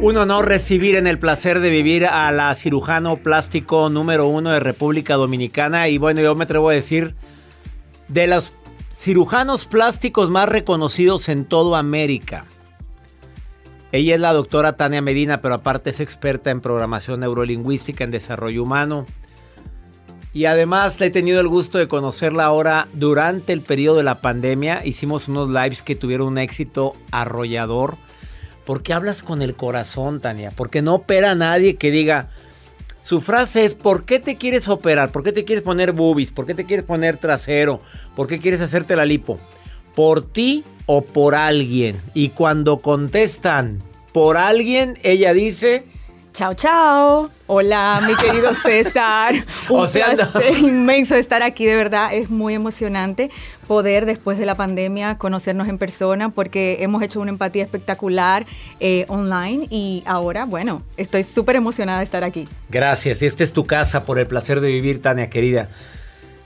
Un 0.00 0.16
honor 0.16 0.46
recibir 0.46 0.94
en 0.94 1.08
el 1.08 1.18
placer 1.18 1.58
de 1.58 1.70
vivir 1.70 2.06
a 2.06 2.30
la 2.30 2.54
cirujano 2.54 3.16
plástico 3.16 3.90
número 3.90 4.28
uno 4.28 4.50
de 4.50 4.60
República 4.60 5.16
Dominicana. 5.16 5.88
Y 5.88 5.98
bueno, 5.98 6.20
yo 6.20 6.36
me 6.36 6.44
atrevo 6.44 6.68
a 6.68 6.72
decir, 6.72 7.16
de 8.06 8.28
los 8.28 8.52
cirujanos 8.92 9.64
plásticos 9.64 10.30
más 10.30 10.48
reconocidos 10.48 11.28
en 11.28 11.44
toda 11.44 11.80
América. 11.80 12.46
Ella 13.90 14.14
es 14.14 14.20
la 14.20 14.32
doctora 14.32 14.76
Tania 14.76 15.02
Medina, 15.02 15.38
pero 15.38 15.54
aparte 15.54 15.90
es 15.90 15.98
experta 15.98 16.52
en 16.52 16.60
programación 16.60 17.18
neurolingüística, 17.18 18.04
en 18.04 18.12
desarrollo 18.12 18.62
humano. 18.62 19.04
Y 20.32 20.44
además 20.44 21.00
he 21.00 21.10
tenido 21.10 21.40
el 21.40 21.48
gusto 21.48 21.76
de 21.76 21.88
conocerla 21.88 22.44
ahora 22.44 22.86
durante 22.92 23.52
el 23.52 23.62
periodo 23.62 23.96
de 23.96 24.04
la 24.04 24.20
pandemia. 24.20 24.86
Hicimos 24.86 25.26
unos 25.26 25.48
lives 25.48 25.82
que 25.82 25.96
tuvieron 25.96 26.28
un 26.28 26.38
éxito 26.38 26.92
arrollador 27.10 27.96
¿Por 28.68 28.82
qué 28.82 28.92
hablas 28.92 29.22
con 29.22 29.40
el 29.40 29.54
corazón, 29.54 30.20
Tania? 30.20 30.52
Porque 30.54 30.82
no 30.82 30.96
opera 30.96 31.30
a 31.30 31.34
nadie 31.34 31.76
que 31.76 31.90
diga. 31.90 32.28
Su 33.00 33.22
frase 33.22 33.64
es: 33.64 33.74
¿Por 33.74 34.04
qué 34.04 34.18
te 34.18 34.36
quieres 34.36 34.68
operar? 34.68 35.10
¿Por 35.10 35.22
qué 35.22 35.32
te 35.32 35.46
quieres 35.46 35.64
poner 35.64 35.92
boobies? 35.92 36.32
¿Por 36.32 36.44
qué 36.44 36.52
te 36.52 36.66
quieres 36.66 36.84
poner 36.84 37.16
trasero? 37.16 37.80
¿Por 38.14 38.26
qué 38.26 38.38
quieres 38.38 38.60
hacerte 38.60 38.94
la 38.94 39.06
lipo? 39.06 39.38
¿Por 39.94 40.22
ti 40.22 40.64
o 40.84 41.00
por 41.00 41.34
alguien? 41.34 41.96
Y 42.12 42.28
cuando 42.28 42.80
contestan 42.80 43.82
por 44.12 44.36
alguien, 44.36 44.98
ella 45.02 45.32
dice. 45.32 45.86
Chao, 46.38 46.54
chao. 46.54 47.30
Hola, 47.48 48.00
mi 48.06 48.14
querido 48.14 48.54
César. 48.62 49.34
Un 49.68 49.80
O 49.80 49.86
sea, 49.88 50.14
no. 50.14 50.30
placer 50.30 50.56
inmenso 50.56 51.16
estar 51.16 51.42
aquí, 51.42 51.66
de 51.66 51.74
verdad. 51.74 52.14
Es 52.14 52.30
muy 52.30 52.54
emocionante 52.54 53.28
poder, 53.66 54.06
después 54.06 54.38
de 54.38 54.46
la 54.46 54.54
pandemia, 54.54 55.18
conocernos 55.18 55.66
en 55.66 55.78
persona 55.78 56.28
porque 56.28 56.76
hemos 56.78 57.02
hecho 57.02 57.20
una 57.20 57.30
empatía 57.30 57.64
espectacular 57.64 58.46
eh, 58.78 59.04
online 59.08 59.66
y 59.68 60.04
ahora, 60.06 60.44
bueno, 60.44 60.80
estoy 60.96 61.24
súper 61.24 61.56
emocionada 61.56 61.98
de 61.98 62.04
estar 62.04 62.22
aquí. 62.22 62.46
Gracias, 62.68 63.20
esta 63.22 63.42
es 63.42 63.52
tu 63.52 63.64
casa 63.64 64.04
por 64.04 64.20
el 64.20 64.28
placer 64.28 64.60
de 64.60 64.68
vivir, 64.68 65.02
Tania 65.02 65.28
querida. 65.30 65.66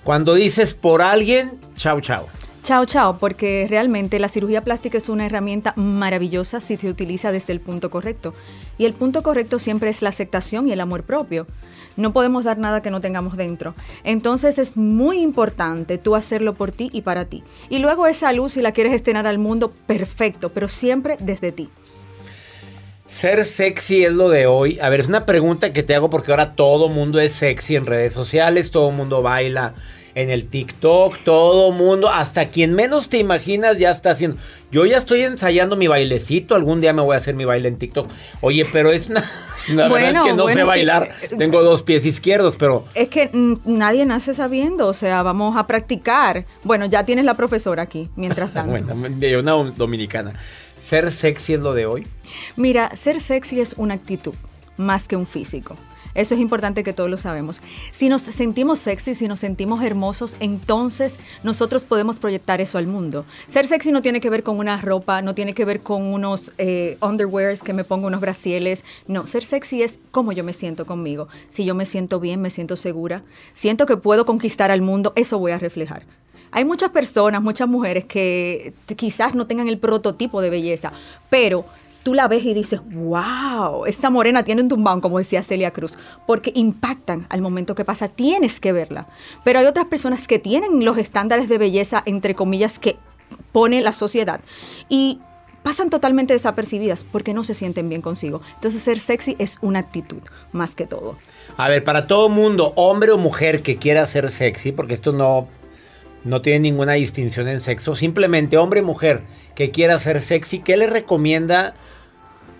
Cuando 0.04 0.32
dices 0.32 0.72
por 0.72 1.02
alguien, 1.02 1.60
chao, 1.76 2.00
chao. 2.00 2.28
Chao, 2.62 2.86
chao, 2.86 3.18
porque 3.18 3.66
realmente 3.68 4.20
la 4.20 4.28
cirugía 4.28 4.60
plástica 4.60 4.96
es 4.96 5.08
una 5.08 5.26
herramienta 5.26 5.72
maravillosa 5.74 6.60
si 6.60 6.76
se 6.76 6.88
utiliza 6.88 7.32
desde 7.32 7.52
el 7.52 7.60
punto 7.60 7.90
correcto. 7.90 8.34
Y 8.78 8.84
el 8.84 8.92
punto 8.92 9.24
correcto 9.24 9.58
siempre 9.58 9.90
es 9.90 10.00
la 10.00 10.10
aceptación 10.10 10.68
y 10.68 10.72
el 10.72 10.80
amor 10.80 11.02
propio. 11.02 11.48
No 11.96 12.12
podemos 12.12 12.44
dar 12.44 12.58
nada 12.58 12.80
que 12.80 12.92
no 12.92 13.00
tengamos 13.00 13.36
dentro. 13.36 13.74
Entonces 14.04 14.58
es 14.58 14.76
muy 14.76 15.18
importante 15.18 15.98
tú 15.98 16.14
hacerlo 16.14 16.54
por 16.54 16.70
ti 16.70 16.88
y 16.92 17.02
para 17.02 17.24
ti. 17.24 17.42
Y 17.68 17.80
luego 17.80 18.06
esa 18.06 18.32
luz, 18.32 18.52
si 18.52 18.62
la 18.62 18.70
quieres 18.70 18.92
estrenar 18.92 19.26
al 19.26 19.38
mundo, 19.38 19.72
perfecto, 19.88 20.50
pero 20.50 20.68
siempre 20.68 21.16
desde 21.18 21.50
ti. 21.50 21.68
Ser 23.08 23.44
sexy 23.44 24.04
es 24.04 24.12
lo 24.12 24.28
de 24.28 24.46
hoy. 24.46 24.78
A 24.80 24.88
ver, 24.88 25.00
es 25.00 25.08
una 25.08 25.26
pregunta 25.26 25.72
que 25.72 25.82
te 25.82 25.96
hago 25.96 26.10
porque 26.10 26.30
ahora 26.30 26.54
todo 26.54 26.88
mundo 26.88 27.18
es 27.18 27.32
sexy 27.32 27.74
en 27.74 27.86
redes 27.86 28.14
sociales, 28.14 28.70
todo 28.70 28.92
mundo 28.92 29.20
baila 29.20 29.74
en 30.14 30.30
el 30.30 30.46
TikTok, 30.46 31.18
todo 31.18 31.72
mundo, 31.72 32.08
hasta 32.08 32.46
quien 32.48 32.74
menos 32.74 33.08
te 33.08 33.18
imaginas 33.18 33.78
ya 33.78 33.90
está 33.90 34.10
haciendo. 34.10 34.38
Yo 34.70 34.84
ya 34.86 34.98
estoy 34.98 35.22
ensayando 35.22 35.76
mi 35.76 35.86
bailecito, 35.86 36.54
algún 36.54 36.80
día 36.80 36.92
me 36.92 37.02
voy 37.02 37.14
a 37.14 37.18
hacer 37.18 37.34
mi 37.34 37.44
baile 37.44 37.68
en 37.68 37.76
TikTok. 37.76 38.08
Oye, 38.40 38.66
pero 38.72 38.92
es 38.92 39.08
una... 39.08 39.28
La 39.68 39.86
verdad 39.86 40.16
es 40.16 40.22
que 40.22 40.32
no 40.32 40.42
bueno, 40.42 40.58
sé 40.58 40.62
sí. 40.62 40.66
bailar, 40.66 41.12
tengo 41.38 41.62
dos 41.62 41.84
pies 41.84 42.04
izquierdos, 42.04 42.56
pero... 42.56 42.84
Es 42.94 43.08
que 43.08 43.30
nadie 43.64 44.04
nace 44.04 44.34
sabiendo, 44.34 44.88
o 44.88 44.92
sea, 44.92 45.22
vamos 45.22 45.56
a 45.56 45.68
practicar. 45.68 46.46
Bueno, 46.64 46.86
ya 46.86 47.04
tienes 47.04 47.24
la 47.24 47.34
profesora 47.34 47.84
aquí, 47.84 48.08
mientras 48.16 48.52
tanto. 48.54 48.72
Bueno, 48.72 49.08
de 49.08 49.38
una 49.38 49.52
dominicana. 49.52 50.32
Ser 50.76 51.12
sexy 51.12 51.54
es 51.54 51.60
lo 51.60 51.74
de 51.74 51.86
hoy. 51.86 52.08
Mira, 52.56 52.90
ser 52.96 53.20
sexy 53.20 53.60
es 53.60 53.74
una 53.76 53.94
actitud 53.94 54.34
más 54.76 55.06
que 55.06 55.14
un 55.14 55.28
físico. 55.28 55.76
Eso 56.14 56.34
es 56.34 56.40
importante 56.40 56.84
que 56.84 56.92
todos 56.92 57.08
lo 57.08 57.16
sabemos. 57.16 57.62
Si 57.90 58.08
nos 58.08 58.22
sentimos 58.22 58.78
sexy, 58.78 59.14
si 59.14 59.28
nos 59.28 59.40
sentimos 59.40 59.82
hermosos, 59.82 60.36
entonces 60.40 61.18
nosotros 61.42 61.84
podemos 61.84 62.18
proyectar 62.18 62.60
eso 62.60 62.78
al 62.78 62.86
mundo. 62.86 63.24
Ser 63.48 63.66
sexy 63.66 63.92
no 63.92 64.02
tiene 64.02 64.20
que 64.20 64.30
ver 64.30 64.42
con 64.42 64.58
una 64.58 64.80
ropa, 64.80 65.22
no 65.22 65.34
tiene 65.34 65.54
que 65.54 65.64
ver 65.64 65.80
con 65.80 66.02
unos 66.02 66.52
eh, 66.58 66.98
underwears 67.00 67.62
que 67.62 67.72
me 67.72 67.84
pongo, 67.84 68.06
unos 68.08 68.20
brasieles. 68.20 68.84
No, 69.06 69.26
ser 69.26 69.44
sexy 69.44 69.82
es 69.82 69.98
cómo 70.10 70.32
yo 70.32 70.44
me 70.44 70.52
siento 70.52 70.86
conmigo. 70.86 71.28
Si 71.50 71.64
yo 71.64 71.74
me 71.74 71.86
siento 71.86 72.20
bien, 72.20 72.40
me 72.40 72.50
siento 72.50 72.76
segura, 72.76 73.22
siento 73.54 73.86
que 73.86 73.96
puedo 73.96 74.26
conquistar 74.26 74.70
al 74.70 74.82
mundo, 74.82 75.12
eso 75.16 75.38
voy 75.38 75.52
a 75.52 75.58
reflejar. 75.58 76.04
Hay 76.54 76.66
muchas 76.66 76.90
personas, 76.90 77.40
muchas 77.40 77.66
mujeres 77.66 78.04
que 78.04 78.74
quizás 78.96 79.34
no 79.34 79.46
tengan 79.46 79.68
el 79.68 79.78
prototipo 79.78 80.42
de 80.42 80.50
belleza, 80.50 80.92
pero 81.30 81.64
tú 82.02 82.14
la 82.14 82.28
ves 82.28 82.44
y 82.44 82.54
dices, 82.54 82.80
wow, 82.92 83.86
esta 83.86 84.10
morena 84.10 84.42
tiene 84.42 84.62
un 84.62 84.68
tumbón, 84.68 85.00
como 85.00 85.18
decía 85.18 85.42
Celia 85.42 85.70
Cruz, 85.70 85.98
porque 86.26 86.52
impactan 86.54 87.26
al 87.28 87.40
momento 87.40 87.74
que 87.74 87.84
pasa, 87.84 88.08
tienes 88.08 88.60
que 88.60 88.72
verla. 88.72 89.06
Pero 89.44 89.60
hay 89.60 89.66
otras 89.66 89.86
personas 89.86 90.26
que 90.26 90.38
tienen 90.38 90.84
los 90.84 90.98
estándares 90.98 91.48
de 91.48 91.58
belleza, 91.58 92.02
entre 92.06 92.34
comillas, 92.34 92.78
que 92.78 92.96
pone 93.52 93.80
la 93.80 93.92
sociedad 93.92 94.40
y 94.88 95.20
pasan 95.62 95.90
totalmente 95.90 96.32
desapercibidas 96.32 97.04
porque 97.04 97.34
no 97.34 97.44
se 97.44 97.54
sienten 97.54 97.88
bien 97.88 98.02
consigo. 98.02 98.42
Entonces 98.54 98.82
ser 98.82 98.98
sexy 98.98 99.36
es 99.38 99.58
una 99.62 99.78
actitud, 99.78 100.20
más 100.52 100.74
que 100.74 100.86
todo. 100.86 101.16
A 101.56 101.68
ver, 101.68 101.84
para 101.84 102.06
todo 102.06 102.28
mundo, 102.28 102.72
hombre 102.76 103.12
o 103.12 103.18
mujer 103.18 103.62
que 103.62 103.76
quiera 103.76 104.06
ser 104.06 104.30
sexy, 104.30 104.72
porque 104.72 104.94
esto 104.94 105.12
no, 105.12 105.46
no 106.24 106.42
tiene 106.42 106.60
ninguna 106.60 106.94
distinción 106.94 107.48
en 107.48 107.60
sexo, 107.60 107.94
simplemente 107.94 108.56
hombre 108.56 108.80
o 108.80 108.84
mujer 108.84 109.22
que 109.54 109.70
quiera 109.70 109.98
ser 110.00 110.20
sexy, 110.20 110.60
¿qué 110.60 110.76
le 110.76 110.86
recomienda 110.86 111.74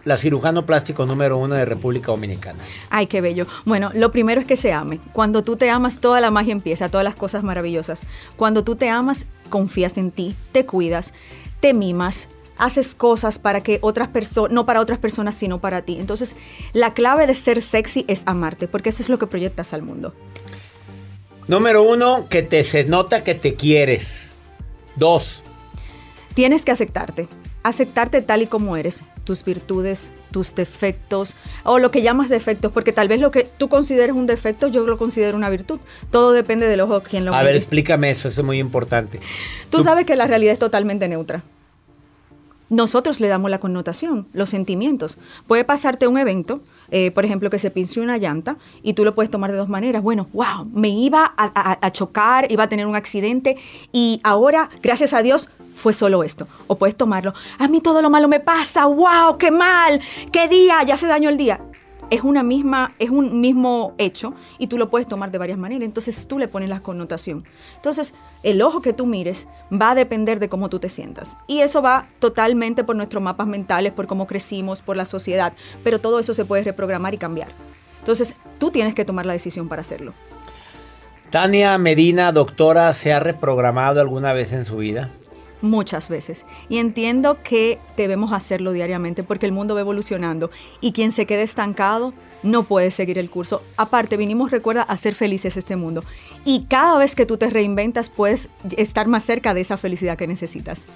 la 0.04 0.16
cirujano 0.16 0.66
plástico 0.66 1.06
número 1.06 1.36
uno 1.36 1.54
de 1.54 1.64
República 1.64 2.08
Dominicana? 2.08 2.58
Ay, 2.90 3.06
qué 3.06 3.20
bello. 3.20 3.46
Bueno, 3.64 3.90
lo 3.94 4.12
primero 4.12 4.40
es 4.40 4.46
que 4.46 4.56
se 4.56 4.72
ame. 4.72 5.00
Cuando 5.12 5.42
tú 5.42 5.56
te 5.56 5.70
amas, 5.70 6.00
toda 6.00 6.20
la 6.20 6.30
magia 6.30 6.52
empieza, 6.52 6.88
todas 6.88 7.04
las 7.04 7.14
cosas 7.14 7.42
maravillosas. 7.42 8.06
Cuando 8.36 8.64
tú 8.64 8.76
te 8.76 8.88
amas, 8.88 9.26
confías 9.50 9.98
en 9.98 10.10
ti, 10.10 10.34
te 10.52 10.66
cuidas, 10.66 11.14
te 11.60 11.74
mimas, 11.74 12.28
haces 12.58 12.94
cosas 12.94 13.38
para 13.38 13.60
que 13.60 13.78
otras 13.82 14.08
personas, 14.08 14.52
no 14.52 14.66
para 14.66 14.80
otras 14.80 14.98
personas, 14.98 15.34
sino 15.34 15.58
para 15.58 15.82
ti. 15.82 15.98
Entonces, 15.98 16.36
la 16.72 16.94
clave 16.94 17.26
de 17.26 17.34
ser 17.34 17.62
sexy 17.62 18.04
es 18.08 18.22
amarte, 18.26 18.68
porque 18.68 18.90
eso 18.90 19.02
es 19.02 19.08
lo 19.08 19.18
que 19.18 19.26
proyectas 19.26 19.72
al 19.72 19.82
mundo. 19.82 20.14
Número 21.48 21.82
uno, 21.82 22.28
que 22.28 22.42
te 22.42 22.62
se 22.64 22.84
nota 22.84 23.24
que 23.24 23.34
te 23.34 23.54
quieres. 23.54 24.34
Dos, 24.94 25.42
Tienes 26.34 26.64
que 26.64 26.72
aceptarte, 26.72 27.28
aceptarte 27.62 28.22
tal 28.22 28.42
y 28.42 28.46
como 28.46 28.76
eres, 28.76 29.04
tus 29.24 29.44
virtudes, 29.44 30.10
tus 30.32 30.54
defectos, 30.54 31.36
o 31.64 31.78
lo 31.78 31.90
que 31.90 32.02
llamas 32.02 32.28
defectos, 32.28 32.72
porque 32.72 32.92
tal 32.92 33.08
vez 33.08 33.20
lo 33.20 33.30
que 33.30 33.44
tú 33.44 33.68
consideres 33.68 34.16
un 34.16 34.26
defecto, 34.26 34.68
yo 34.68 34.84
lo 34.86 34.98
considero 34.98 35.36
una 35.36 35.50
virtud. 35.50 35.78
Todo 36.10 36.32
depende 36.32 36.66
del 36.66 36.80
ojo 36.80 37.02
quien 37.02 37.24
lo 37.24 37.34
a 37.34 37.42
ver, 37.42 37.54
explícame 37.56 38.10
eso, 38.10 38.28
eso 38.28 38.40
es 38.40 38.46
muy 38.46 38.58
importante. 38.58 39.20
Tú 39.70 39.82
sabes 39.82 40.06
que 40.06 40.16
la 40.16 40.26
realidad 40.26 40.54
es 40.54 40.58
totalmente 40.58 41.08
neutra. 41.08 41.42
nosotros 42.68 43.20
le 43.20 43.28
damos 43.28 43.50
la 43.50 43.60
connotación, 43.60 44.26
los 44.32 44.48
sentimientos. 44.48 45.18
Puede 45.46 45.62
pasarte 45.64 46.06
un 46.06 46.16
evento, 46.16 46.62
eh, 46.90 47.10
por 47.10 47.24
ejemplo, 47.24 47.50
que 47.50 47.58
se 47.58 47.70
pince 47.70 48.00
una 48.00 48.16
llanta 48.16 48.56
y 48.82 48.94
tú 48.94 49.04
lo 49.04 49.14
puedes 49.14 49.30
tomar 49.30 49.52
de 49.52 49.58
dos 49.58 49.68
maneras. 49.68 50.02
Bueno, 50.02 50.28
wow, 50.32 50.64
me 50.72 50.88
iba 50.88 51.34
a, 51.36 51.78
a 51.80 51.92
chocar, 51.92 52.50
iba 52.50 52.64
a 52.64 52.68
tener 52.68 52.86
un 52.86 52.96
accidente 52.96 53.56
y 53.92 54.20
ahora, 54.24 54.70
gracias 54.82 55.12
a 55.12 55.22
Dios, 55.22 55.50
fue 55.74 55.92
solo 55.92 56.22
esto. 56.22 56.46
O 56.66 56.76
puedes 56.76 56.96
tomarlo, 56.96 57.34
a 57.58 57.68
mí 57.68 57.80
todo 57.80 58.02
lo 58.02 58.10
malo 58.10 58.28
me 58.28 58.40
pasa, 58.40 58.86
wow, 58.86 59.36
qué 59.38 59.50
mal, 59.50 60.00
qué 60.30 60.48
día, 60.48 60.82
ya 60.84 60.96
se 60.96 61.06
dañó 61.06 61.28
el 61.28 61.36
día 61.36 61.60
es 62.12 62.20
una 62.22 62.42
misma, 62.42 62.92
es 62.98 63.08
un 63.08 63.40
mismo 63.40 63.94
hecho 63.96 64.34
y 64.58 64.66
tú 64.66 64.76
lo 64.76 64.90
puedes 64.90 65.08
tomar 65.08 65.30
de 65.30 65.38
varias 65.38 65.56
maneras. 65.56 65.86
Entonces 65.86 66.28
tú 66.28 66.38
le 66.38 66.46
pones 66.46 66.68
la 66.68 66.80
connotación. 66.80 67.44
Entonces, 67.76 68.12
el 68.42 68.60
ojo 68.60 68.82
que 68.82 68.92
tú 68.92 69.06
mires 69.06 69.48
va 69.72 69.92
a 69.92 69.94
depender 69.94 70.38
de 70.38 70.50
cómo 70.50 70.68
tú 70.68 70.78
te 70.78 70.90
sientas. 70.90 71.38
Y 71.46 71.60
eso 71.60 71.80
va 71.80 72.06
totalmente 72.18 72.84
por 72.84 72.96
nuestros 72.96 73.22
mapas 73.22 73.46
mentales, 73.46 73.94
por 73.94 74.06
cómo 74.06 74.26
crecimos, 74.26 74.82
por 74.82 74.98
la 74.98 75.06
sociedad. 75.06 75.54
Pero 75.84 76.02
todo 76.02 76.18
eso 76.18 76.34
se 76.34 76.44
puede 76.44 76.64
reprogramar 76.64 77.14
y 77.14 77.18
cambiar. 77.18 77.48
Entonces, 78.00 78.36
tú 78.58 78.70
tienes 78.70 78.94
que 78.94 79.06
tomar 79.06 79.24
la 79.24 79.32
decisión 79.32 79.70
para 79.70 79.80
hacerlo. 79.80 80.12
Tania 81.30 81.78
Medina, 81.78 82.30
doctora, 82.30 82.92
¿se 82.92 83.14
ha 83.14 83.20
reprogramado 83.20 84.02
alguna 84.02 84.34
vez 84.34 84.52
en 84.52 84.66
su 84.66 84.76
vida? 84.76 85.08
Muchas 85.62 86.08
veces. 86.08 86.44
Y 86.68 86.78
entiendo 86.78 87.38
que 87.42 87.78
debemos 87.96 88.32
hacerlo 88.32 88.72
diariamente 88.72 89.22
porque 89.22 89.46
el 89.46 89.52
mundo 89.52 89.74
va 89.74 89.80
evolucionando 89.80 90.50
y 90.80 90.92
quien 90.92 91.12
se 91.12 91.24
quede 91.26 91.42
estancado 91.42 92.12
no 92.42 92.64
puede 92.64 92.90
seguir 92.90 93.18
el 93.18 93.30
curso. 93.30 93.62
Aparte, 93.76 94.16
vinimos, 94.16 94.50
recuerda, 94.50 94.82
a 94.82 94.96
ser 94.96 95.14
felices 95.14 95.56
este 95.56 95.76
mundo. 95.76 96.04
Y 96.44 96.64
cada 96.68 96.98
vez 96.98 97.14
que 97.14 97.26
tú 97.26 97.36
te 97.36 97.48
reinventas, 97.48 98.10
puedes 98.10 98.50
estar 98.76 99.06
más 99.06 99.24
cerca 99.24 99.54
de 99.54 99.60
esa 99.60 99.76
felicidad 99.76 100.18
que 100.18 100.26
necesitas. 100.26 100.86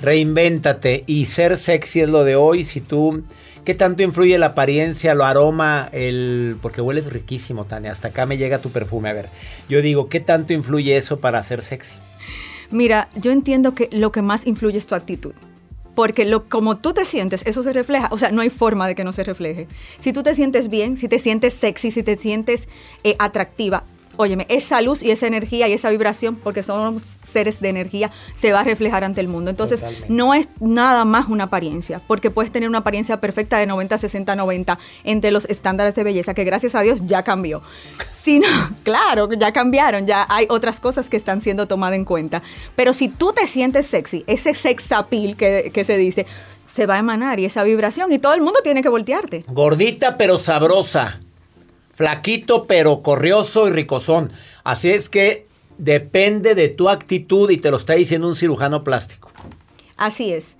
Reinvéntate 0.00 1.04
y 1.06 1.26
ser 1.26 1.56
sexy 1.56 2.00
es 2.00 2.08
lo 2.08 2.24
de 2.24 2.36
hoy. 2.36 2.64
Si 2.64 2.80
tú, 2.80 3.24
¿qué 3.64 3.74
tanto 3.74 4.02
influye 4.02 4.38
la 4.38 4.46
apariencia, 4.46 5.14
lo 5.14 5.24
aroma, 5.24 5.88
el, 5.92 6.56
porque 6.60 6.80
hueles 6.80 7.12
riquísimo, 7.12 7.64
Tania. 7.64 7.92
Hasta 7.92 8.08
acá 8.08 8.26
me 8.26 8.36
llega 8.36 8.58
tu 8.58 8.70
perfume. 8.70 9.10
A 9.10 9.14
ver, 9.14 9.28
yo 9.68 9.82
digo, 9.82 10.08
¿qué 10.08 10.20
tanto 10.20 10.52
influye 10.52 10.96
eso 10.96 11.20
para 11.20 11.42
ser 11.42 11.62
sexy? 11.62 11.96
Mira, 12.70 13.08
yo 13.14 13.32
entiendo 13.32 13.74
que 13.74 13.88
lo 13.92 14.12
que 14.12 14.22
más 14.22 14.46
influye 14.46 14.78
es 14.78 14.86
tu 14.86 14.94
actitud. 14.94 15.32
Porque 15.94 16.26
lo, 16.26 16.48
como 16.48 16.76
tú 16.76 16.92
te 16.92 17.04
sientes, 17.04 17.42
eso 17.46 17.62
se 17.62 17.72
refleja. 17.72 18.08
O 18.10 18.18
sea, 18.18 18.30
no 18.30 18.42
hay 18.42 18.50
forma 18.50 18.86
de 18.86 18.94
que 18.94 19.04
no 19.04 19.12
se 19.12 19.24
refleje. 19.24 19.66
Si 19.98 20.12
tú 20.12 20.22
te 20.22 20.34
sientes 20.34 20.68
bien, 20.68 20.96
si 20.96 21.08
te 21.08 21.18
sientes 21.18 21.54
sexy, 21.54 21.90
si 21.90 22.02
te 22.02 22.18
sientes 22.18 22.68
eh, 23.02 23.16
atractiva, 23.18 23.84
óyeme, 24.16 24.46
esa 24.48 24.80
luz 24.80 25.02
y 25.02 25.10
esa 25.10 25.26
energía 25.26 25.68
y 25.68 25.72
esa 25.72 25.90
vibración, 25.90 26.36
porque 26.36 26.62
somos 26.62 27.02
seres 27.22 27.60
de 27.60 27.68
energía, 27.68 28.10
se 28.34 28.52
va 28.52 28.60
a 28.60 28.64
reflejar 28.64 29.04
ante 29.04 29.20
el 29.20 29.28
mundo. 29.28 29.50
Entonces, 29.50 29.82
no 30.08 30.34
es 30.34 30.48
nada 30.60 31.04
más 31.04 31.28
una 31.28 31.44
apariencia, 31.44 32.00
porque 32.06 32.30
puedes 32.30 32.52
tener 32.52 32.68
una 32.68 32.78
apariencia 32.78 33.20
perfecta 33.20 33.58
de 33.58 33.66
90, 33.66 33.98
60, 33.98 34.36
90 34.36 34.78
entre 35.04 35.30
los 35.30 35.44
estándares 35.46 35.94
de 35.94 36.04
belleza, 36.04 36.34
que 36.34 36.44
gracias 36.44 36.74
a 36.74 36.80
Dios 36.80 37.02
ya 37.06 37.22
cambió. 37.22 37.62
Sino, 38.22 38.46
claro, 38.82 39.32
ya 39.32 39.52
cambiaron, 39.52 40.06
ya 40.06 40.26
hay 40.28 40.46
otras 40.48 40.80
cosas 40.80 41.08
que 41.10 41.16
están 41.16 41.40
siendo 41.40 41.66
tomadas 41.66 41.96
en 41.96 42.04
cuenta. 42.04 42.42
Pero 42.74 42.92
si 42.92 43.08
tú 43.08 43.32
te 43.32 43.46
sientes 43.46 43.86
sexy, 43.86 44.24
ese 44.26 44.54
sex 44.54 44.92
appeal 44.92 45.36
que, 45.36 45.70
que 45.72 45.84
se 45.84 45.96
dice, 45.96 46.26
se 46.66 46.86
va 46.86 46.96
a 46.96 46.98
emanar 46.98 47.40
y 47.40 47.44
esa 47.44 47.64
vibración 47.64 48.12
y 48.12 48.18
todo 48.18 48.34
el 48.34 48.42
mundo 48.42 48.60
tiene 48.62 48.82
que 48.82 48.88
voltearte. 48.88 49.44
Gordita 49.48 50.16
pero 50.16 50.38
sabrosa 50.38 51.20
flaquito 51.96 52.66
pero 52.66 53.00
corrioso 53.00 53.66
y 53.66 53.72
ricosón. 53.72 54.30
Así 54.62 54.90
es 54.90 55.08
que 55.08 55.46
depende 55.78 56.54
de 56.54 56.68
tu 56.68 56.88
actitud 56.88 57.50
y 57.50 57.56
te 57.56 57.70
lo 57.70 57.78
está 57.78 57.94
diciendo 57.94 58.28
un 58.28 58.36
cirujano 58.36 58.84
plástico. 58.84 59.30
Así 59.96 60.32
es. 60.32 60.56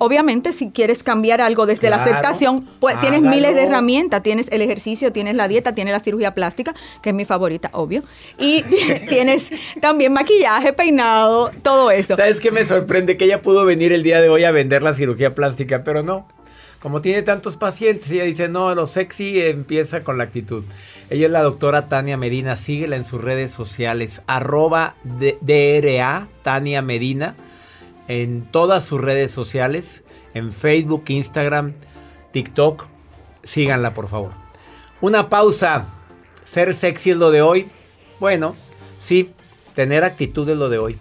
Obviamente, 0.00 0.52
si 0.52 0.70
quieres 0.70 1.02
cambiar 1.02 1.40
algo 1.40 1.66
desde 1.66 1.90
la 1.90 1.96
aceptación, 1.96 2.64
pues 2.78 3.00
tienes 3.00 3.20
miles 3.20 3.56
de 3.56 3.64
herramientas. 3.64 4.22
Tienes 4.22 4.46
el 4.52 4.62
ejercicio, 4.62 5.12
tienes 5.12 5.34
la 5.34 5.48
dieta, 5.48 5.74
tienes 5.74 5.92
la 5.92 5.98
cirugía 5.98 6.34
plástica, 6.34 6.72
que 7.02 7.10
es 7.10 7.14
mi 7.16 7.24
favorita, 7.24 7.70
obvio. 7.72 8.04
Y 8.38 8.62
tienes 9.08 9.50
también 9.80 10.12
maquillaje, 10.12 10.72
peinado, 10.72 11.50
todo 11.62 11.90
eso. 11.90 12.16
¿Sabes 12.16 12.38
qué 12.38 12.52
me 12.52 12.62
sorprende? 12.62 13.16
Que 13.16 13.24
ella 13.24 13.42
pudo 13.42 13.64
venir 13.64 13.92
el 13.92 14.04
día 14.04 14.20
de 14.20 14.28
hoy 14.28 14.44
a 14.44 14.52
vender 14.52 14.84
la 14.84 14.92
cirugía 14.92 15.34
plástica, 15.34 15.82
pero 15.82 16.04
no 16.04 16.28
como 16.80 17.00
tiene 17.00 17.22
tantos 17.22 17.56
pacientes, 17.56 18.10
ella 18.10 18.24
dice, 18.24 18.48
no, 18.48 18.72
lo 18.74 18.86
sexy 18.86 19.40
empieza 19.42 20.04
con 20.04 20.16
la 20.16 20.24
actitud. 20.24 20.64
Ella 21.10 21.26
es 21.26 21.32
la 21.32 21.42
doctora 21.42 21.88
Tania 21.88 22.16
Medina, 22.16 22.54
síguela 22.54 22.96
en 22.96 23.04
sus 23.04 23.20
redes 23.20 23.50
sociales, 23.50 24.22
arroba 24.26 24.94
DRA 25.04 26.28
Tania 26.42 26.82
Medina, 26.82 27.34
en 28.06 28.42
todas 28.42 28.84
sus 28.84 29.00
redes 29.00 29.32
sociales, 29.32 30.04
en 30.34 30.52
Facebook, 30.52 31.04
Instagram, 31.08 31.74
TikTok, 32.32 32.86
síganla 33.42 33.92
por 33.92 34.08
favor. 34.08 34.32
Una 35.00 35.28
pausa, 35.28 35.86
ser 36.44 36.74
sexy 36.74 37.10
es 37.10 37.16
lo 37.16 37.30
de 37.30 37.42
hoy. 37.42 37.68
Bueno, 38.20 38.54
sí, 38.98 39.32
tener 39.74 40.04
actitud 40.04 40.48
es 40.48 40.56
lo 40.56 40.68
de 40.68 40.78
hoy. 40.78 40.98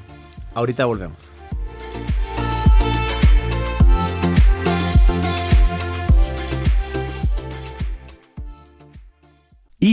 Ahorita 0.56 0.86
volvemos. 0.86 1.37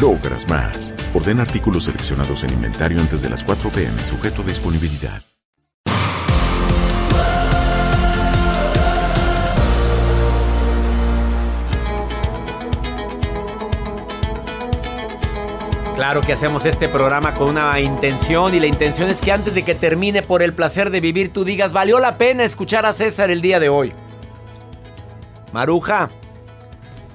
logras 0.00 0.48
más. 0.48 0.94
Orden 1.14 1.40
artículos 1.40 1.84
seleccionados 1.84 2.44
en 2.44 2.52
inventario 2.52 3.00
antes 3.00 3.22
de 3.22 3.30
las 3.30 3.44
4 3.44 3.70
pm, 3.70 4.04
sujeto 4.04 4.42
a 4.42 4.44
disponibilidad. 4.44 5.22
Claro 16.00 16.22
que 16.22 16.32
hacemos 16.32 16.64
este 16.64 16.88
programa 16.88 17.34
con 17.34 17.48
una 17.48 17.78
intención 17.78 18.54
y 18.54 18.60
la 18.60 18.66
intención 18.66 19.10
es 19.10 19.20
que 19.20 19.32
antes 19.32 19.54
de 19.54 19.64
que 19.64 19.74
termine 19.74 20.22
por 20.22 20.42
el 20.42 20.54
placer 20.54 20.88
de 20.88 21.02
vivir 21.02 21.30
tú 21.30 21.44
digas, 21.44 21.74
valió 21.74 22.00
la 22.00 22.16
pena 22.16 22.42
escuchar 22.42 22.86
a 22.86 22.94
César 22.94 23.30
el 23.30 23.42
día 23.42 23.60
de 23.60 23.68
hoy. 23.68 23.92
Maruja, 25.52 26.08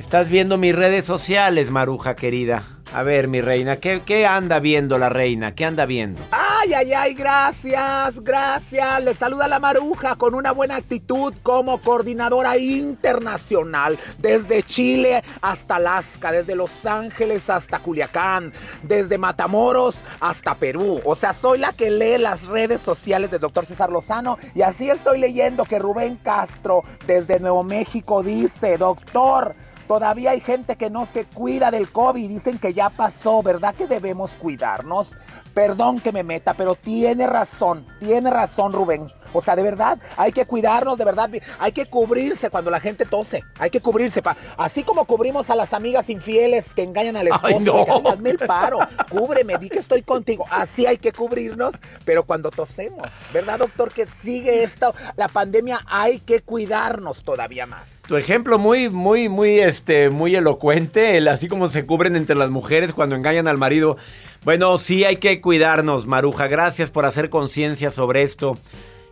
estás 0.05 0.29
viendo 0.29 0.59
mis 0.59 0.75
redes 0.75 1.03
sociales, 1.03 1.71
Maruja 1.71 2.15
querida. 2.15 2.63
A 2.93 3.01
ver, 3.01 3.27
mi 3.27 3.41
reina, 3.41 3.77
¿qué, 3.77 4.03
¿qué, 4.05 4.27
anda 4.27 4.59
viendo 4.59 4.99
la 4.99 5.09
reina? 5.09 5.55
¿Qué 5.55 5.65
anda 5.65 5.87
viendo? 5.87 6.21
Ay, 6.29 6.73
ay, 6.73 6.93
ay, 6.93 7.13
gracias, 7.15 8.19
gracias. 8.19 9.03
Le 9.03 9.15
saluda 9.15 9.47
la 9.47 9.57
maruja 9.57 10.15
con 10.15 10.35
una 10.35 10.51
buena 10.51 10.75
actitud 10.75 11.33
como 11.41 11.81
coordinadora 11.81 12.55
internacional. 12.55 13.97
Desde 14.19 14.61
Chile 14.61 15.23
hasta 15.41 15.77
Alaska, 15.77 16.31
desde 16.31 16.55
Los 16.55 16.85
Ángeles 16.85 17.49
hasta 17.49 17.79
Culiacán, 17.79 18.53
desde 18.83 19.17
Matamoros 19.17 19.95
hasta 20.19 20.53
Perú. 20.53 21.01
O 21.03 21.15
sea, 21.15 21.33
soy 21.33 21.57
la 21.57 21.73
que 21.73 21.89
lee 21.89 22.19
las 22.19 22.43
redes 22.43 22.79
sociales 22.79 23.31
del 23.31 23.41
doctor 23.41 23.65
César 23.65 23.91
Lozano 23.91 24.37
y 24.53 24.61
así 24.61 24.87
estoy 24.87 25.19
leyendo 25.19 25.65
que 25.65 25.79
Rubén 25.79 26.17
Castro 26.17 26.83
desde 27.07 27.39
Nuevo 27.39 27.63
México 27.63 28.21
dice, 28.21 28.77
doctor, 28.77 29.55
Todavía 29.87 30.31
hay 30.31 30.41
gente 30.41 30.75
que 30.75 30.89
no 30.89 31.05
se 31.05 31.25
cuida 31.25 31.71
del 31.71 31.89
COVID. 31.89 32.27
Dicen 32.27 32.57
que 32.57 32.73
ya 32.73 32.89
pasó, 32.89 33.43
¿verdad? 33.43 33.75
Que 33.75 33.87
debemos 33.87 34.31
cuidarnos. 34.31 35.15
Perdón 35.55 35.99
que 35.99 36.11
me 36.11 36.21
meta, 36.21 36.53
pero 36.53 36.75
tiene 36.75 37.25
razón, 37.25 37.85
tiene 37.99 38.29
razón 38.29 38.73
Rubén. 38.73 39.07
O 39.31 39.41
sea, 39.41 39.55
de 39.55 39.63
verdad, 39.63 39.97
hay 40.17 40.31
que 40.31 40.45
cuidarnos, 40.45 40.97
de 40.97 41.05
verdad, 41.05 41.29
hay 41.59 41.71
que 41.71 41.85
cubrirse 41.85 42.49
cuando 42.49 42.69
la 42.71 42.79
gente 42.79 43.05
tose, 43.05 43.43
hay 43.57 43.69
que 43.69 43.81
cubrirse. 43.81 44.21
Pa 44.21 44.35
así 44.57 44.83
como 44.83 45.05
cubrimos 45.05 45.49
a 45.49 45.55
las 45.55 45.73
amigas 45.73 46.09
infieles 46.09 46.73
que 46.73 46.83
engañan 46.83 47.17
al 47.17 47.27
esposo, 47.27 47.47
Ay, 47.47 47.59
no. 47.59 48.09
hazme 48.09 48.29
el 48.31 48.37
paro, 48.37 48.79
cúbreme, 49.09 49.57
di 49.57 49.69
que 49.69 49.79
estoy 49.79 50.03
contigo. 50.03 50.45
Así 50.49 50.85
hay 50.85 50.97
que 50.97 51.11
cubrirnos, 51.13 51.73
pero 52.03 52.23
cuando 52.23 52.51
tosemos, 52.51 53.07
¿verdad, 53.33 53.59
doctor? 53.59 53.91
Que 53.91 54.07
sigue 54.23 54.63
esto, 54.63 54.93
la 55.15 55.29
pandemia, 55.29 55.81
hay 55.85 56.19
que 56.19 56.41
cuidarnos 56.41 57.23
todavía 57.23 57.65
más. 57.65 57.95
Tu 58.07 58.17
ejemplo 58.17 58.59
muy, 58.59 58.89
muy, 58.89 59.29
muy, 59.29 59.59
este, 59.59 60.11
muy 60.11 60.35
elocuente, 60.35 61.17
el, 61.17 61.27
así 61.27 61.47
como 61.47 61.69
se 61.69 61.85
cubren 61.85 62.15
entre 62.15 62.35
las 62.35 62.51
mujeres 62.51 62.93
cuando 62.93 63.15
engañan 63.15 63.47
al 63.47 63.57
marido. 63.57 63.97
Bueno, 64.45 64.77
sí 64.77 65.03
hay 65.03 65.17
que 65.17 65.41
cuidarnos, 65.41 66.05
Maruja. 66.05 66.45
Gracias 66.45 66.91
por 66.91 67.07
hacer 67.07 67.31
conciencia 67.31 67.89
sobre 67.89 68.21
esto. 68.21 68.59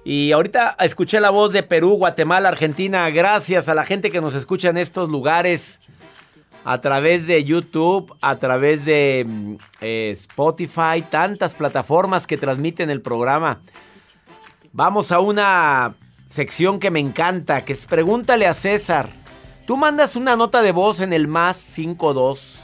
Y 0.05 0.31
ahorita 0.31 0.77
escuché 0.79 1.19
la 1.19 1.31
voz 1.31 1.51
de 1.51 1.63
Perú, 1.63 1.95
Guatemala, 1.95 2.49
Argentina. 2.49 3.09
Gracias 3.09 3.67
a 3.67 3.73
la 3.73 3.83
gente 3.83 4.11
que 4.11 4.21
nos 4.21 4.35
escucha 4.35 4.69
en 4.69 4.77
estos 4.77 5.09
lugares. 5.09 5.79
A 6.65 6.81
través 6.81 7.25
de 7.25 7.43
YouTube, 7.43 8.15
a 8.21 8.37
través 8.37 8.85
de 8.85 9.25
mm, 9.27 9.55
eh, 9.81 10.11
Spotify, 10.11 11.03
tantas 11.09 11.55
plataformas 11.55 12.27
que 12.27 12.37
transmiten 12.37 12.91
el 12.91 13.01
programa. 13.01 13.59
Vamos 14.71 15.11
a 15.11 15.19
una 15.19 15.95
sección 16.27 16.79
que 16.79 16.91
me 16.91 16.99
encanta, 16.99 17.65
que 17.65 17.75
Pregúntale 17.89 18.45
a 18.45 18.53
César. 18.53 19.09
Tú 19.65 19.77
mandas 19.77 20.15
una 20.15 20.35
nota 20.35 20.61
de 20.61 20.71
voz 20.71 20.99
en 20.99 21.11
el 21.11 21.27
más 21.27 21.57
52 21.57 22.62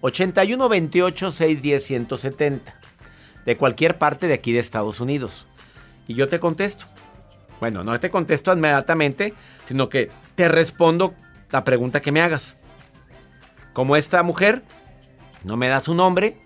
81 0.00 0.68
28 0.68 1.32
610 1.32 1.84
170 1.84 2.74
de 3.44 3.56
cualquier 3.56 3.98
parte 3.98 4.26
de 4.26 4.34
aquí 4.34 4.52
de 4.52 4.58
Estados 4.60 5.00
Unidos. 5.00 5.46
Y 6.06 6.14
yo 6.14 6.28
te 6.28 6.40
contesto. 6.40 6.86
Bueno, 7.60 7.84
no 7.84 7.98
te 8.00 8.10
contesto 8.10 8.52
inmediatamente, 8.52 9.34
sino 9.66 9.88
que 9.88 10.10
te 10.34 10.48
respondo 10.48 11.14
la 11.50 11.64
pregunta 11.64 12.00
que 12.00 12.12
me 12.12 12.22
hagas. 12.22 12.56
Como 13.72 13.96
esta 13.96 14.22
mujer 14.22 14.64
no 15.44 15.56
me 15.56 15.68
da 15.68 15.80
su 15.80 15.94
nombre, 15.94 16.40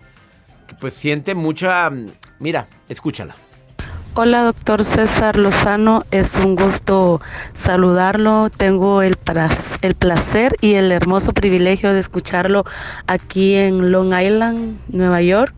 pues 0.79 0.93
siente 0.93 1.33
mucha... 1.35 1.89
Mira, 2.39 2.67
escúchala. 2.89 3.35
Hola, 4.17 4.43
doctor 4.43 4.85
César 4.85 5.35
Lozano. 5.35 6.05
Es 6.09 6.35
un 6.35 6.55
gusto 6.55 7.19
saludarlo. 7.53 8.49
Tengo 8.49 9.01
el, 9.01 9.17
el 9.81 9.95
placer 9.95 10.55
y 10.61 10.75
el 10.75 10.93
hermoso 10.93 11.33
privilegio 11.33 11.91
de 11.91 11.99
escucharlo 11.99 12.63
aquí 13.07 13.55
en 13.55 13.91
Long 13.91 14.13
Island, 14.17 14.77
Nueva 14.87 15.21
York. 15.21 15.53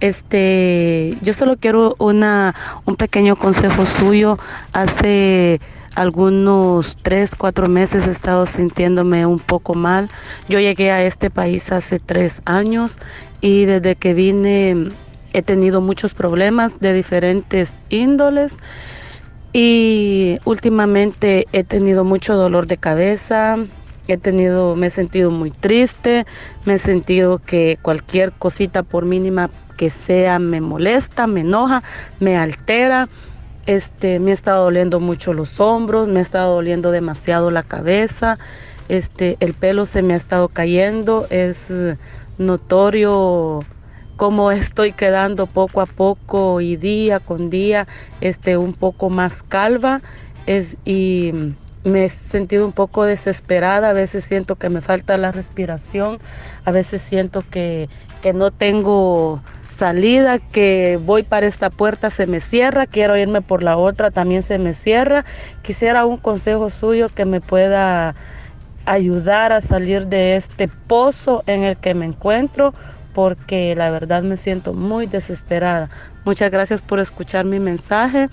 Este, 0.00 1.16
yo 1.22 1.34
solo 1.34 1.56
quiero 1.56 1.94
una, 2.00 2.56
un 2.84 2.96
pequeño 2.96 3.36
consejo 3.36 3.86
suyo. 3.86 4.40
Hace 4.72 5.60
algunos 5.94 6.96
tres, 6.96 7.36
cuatro 7.36 7.68
meses 7.68 8.08
he 8.08 8.10
estado 8.10 8.46
sintiéndome 8.46 9.24
un 9.24 9.38
poco 9.38 9.74
mal. 9.74 10.10
Yo 10.48 10.58
llegué 10.58 10.90
a 10.90 11.04
este 11.04 11.30
país 11.30 11.70
hace 11.70 12.00
tres 12.00 12.42
años 12.44 12.98
y 13.40 13.66
desde 13.66 13.94
que 13.94 14.14
vine 14.14 14.88
he 15.34 15.42
tenido 15.42 15.80
muchos 15.80 16.14
problemas 16.14 16.80
de 16.80 16.92
diferentes 16.92 17.80
índoles 17.90 18.52
y 19.52 20.38
últimamente 20.44 21.46
he 21.52 21.64
tenido 21.64 22.04
mucho 22.04 22.34
dolor 22.34 22.66
de 22.68 22.78
cabeza, 22.78 23.58
he 24.06 24.16
tenido, 24.16 24.76
me 24.76 24.86
he 24.86 24.90
sentido 24.90 25.30
muy 25.30 25.50
triste, 25.50 26.24
me 26.64 26.74
he 26.74 26.78
sentido 26.78 27.40
que 27.40 27.78
cualquier 27.82 28.32
cosita 28.32 28.84
por 28.84 29.04
mínima 29.04 29.50
que 29.76 29.90
sea 29.90 30.38
me 30.38 30.60
molesta, 30.60 31.26
me 31.26 31.40
enoja, 31.40 31.82
me 32.20 32.36
altera. 32.36 33.08
Este, 33.66 34.18
me 34.20 34.30
ha 34.30 34.34
estado 34.34 34.64
doliendo 34.64 35.00
mucho 35.00 35.32
los 35.32 35.58
hombros, 35.58 36.06
me 36.06 36.18
ha 36.20 36.22
estado 36.22 36.54
doliendo 36.54 36.90
demasiado 36.90 37.50
la 37.50 37.62
cabeza, 37.62 38.38
este, 38.88 39.38
el 39.40 39.54
pelo 39.54 39.86
se 39.86 40.02
me 40.02 40.12
ha 40.12 40.18
estado 40.18 40.48
cayendo, 40.48 41.26
es 41.30 41.72
notorio 42.36 43.60
cómo 44.16 44.50
estoy 44.50 44.92
quedando 44.92 45.46
poco 45.46 45.80
a 45.80 45.86
poco 45.86 46.60
y 46.60 46.76
día 46.76 47.20
con 47.20 47.50
día 47.50 47.86
este 48.20 48.56
un 48.56 48.72
poco 48.72 49.10
más 49.10 49.42
calva 49.42 50.00
es 50.46 50.76
y 50.84 51.32
me 51.84 52.06
he 52.06 52.08
sentido 52.08 52.64
un 52.64 52.72
poco 52.72 53.04
desesperada, 53.04 53.90
a 53.90 53.92
veces 53.92 54.24
siento 54.24 54.56
que 54.56 54.70
me 54.70 54.80
falta 54.80 55.18
la 55.18 55.32
respiración, 55.32 56.18
a 56.64 56.72
veces 56.72 57.02
siento 57.02 57.42
que, 57.50 57.88
que 58.22 58.32
no 58.32 58.50
tengo 58.50 59.42
salida, 59.76 60.38
que 60.38 60.98
voy 61.02 61.24
para 61.24 61.46
esta 61.46 61.68
puerta, 61.68 62.08
se 62.08 62.26
me 62.26 62.40
cierra, 62.40 62.86
quiero 62.86 63.16
irme 63.18 63.42
por 63.42 63.62
la 63.62 63.76
otra, 63.76 64.10
también 64.10 64.42
se 64.42 64.58
me 64.58 64.72
cierra. 64.72 65.24
Quisiera 65.62 66.06
un 66.06 66.16
consejo 66.16 66.70
suyo 66.70 67.08
que 67.14 67.24
me 67.24 67.40
pueda 67.40 68.14
ayudar 68.86 69.52
a 69.52 69.60
salir 69.60 70.06
de 70.06 70.36
este 70.36 70.68
pozo 70.68 71.42
en 71.46 71.64
el 71.64 71.76
que 71.76 71.94
me 71.94 72.06
encuentro 72.06 72.74
porque 73.14 73.74
la 73.74 73.90
verdad 73.90 74.22
me 74.22 74.36
siento 74.36 74.74
muy 74.74 75.06
desesperada. 75.06 75.88
Muchas 76.24 76.50
gracias 76.50 76.82
por 76.82 76.98
escuchar 76.98 77.46
mi 77.46 77.60
mensaje, 77.60 78.28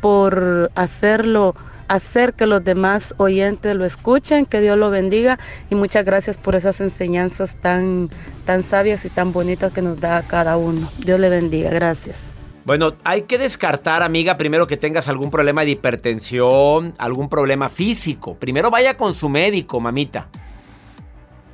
por 0.00 0.70
hacerlo 0.74 1.54
hacer 1.88 2.34
que 2.34 2.46
los 2.46 2.64
demás 2.64 3.14
oyentes 3.16 3.74
lo 3.74 3.84
escuchen, 3.84 4.46
que 4.46 4.60
Dios 4.60 4.78
lo 4.78 4.90
bendiga 4.90 5.40
y 5.70 5.74
muchas 5.74 6.04
gracias 6.04 6.36
por 6.36 6.54
esas 6.54 6.80
enseñanzas 6.80 7.56
tan, 7.60 8.08
tan 8.46 8.62
sabias 8.62 9.04
y 9.04 9.10
tan 9.10 9.32
bonitas 9.32 9.72
que 9.72 9.82
nos 9.82 10.00
da 10.00 10.22
cada 10.22 10.56
uno. 10.56 10.88
Dios 10.98 11.18
le 11.18 11.28
bendiga, 11.28 11.68
gracias. 11.70 12.16
Bueno, 12.64 12.94
hay 13.02 13.22
que 13.22 13.38
descartar, 13.38 14.04
amiga, 14.04 14.38
primero 14.38 14.68
que 14.68 14.76
tengas 14.76 15.08
algún 15.08 15.32
problema 15.32 15.64
de 15.64 15.72
hipertensión, 15.72 16.94
algún 16.96 17.28
problema 17.28 17.68
físico. 17.68 18.36
Primero 18.36 18.70
vaya 18.70 18.96
con 18.96 19.16
su 19.16 19.28
médico, 19.28 19.80
mamita. 19.80 20.28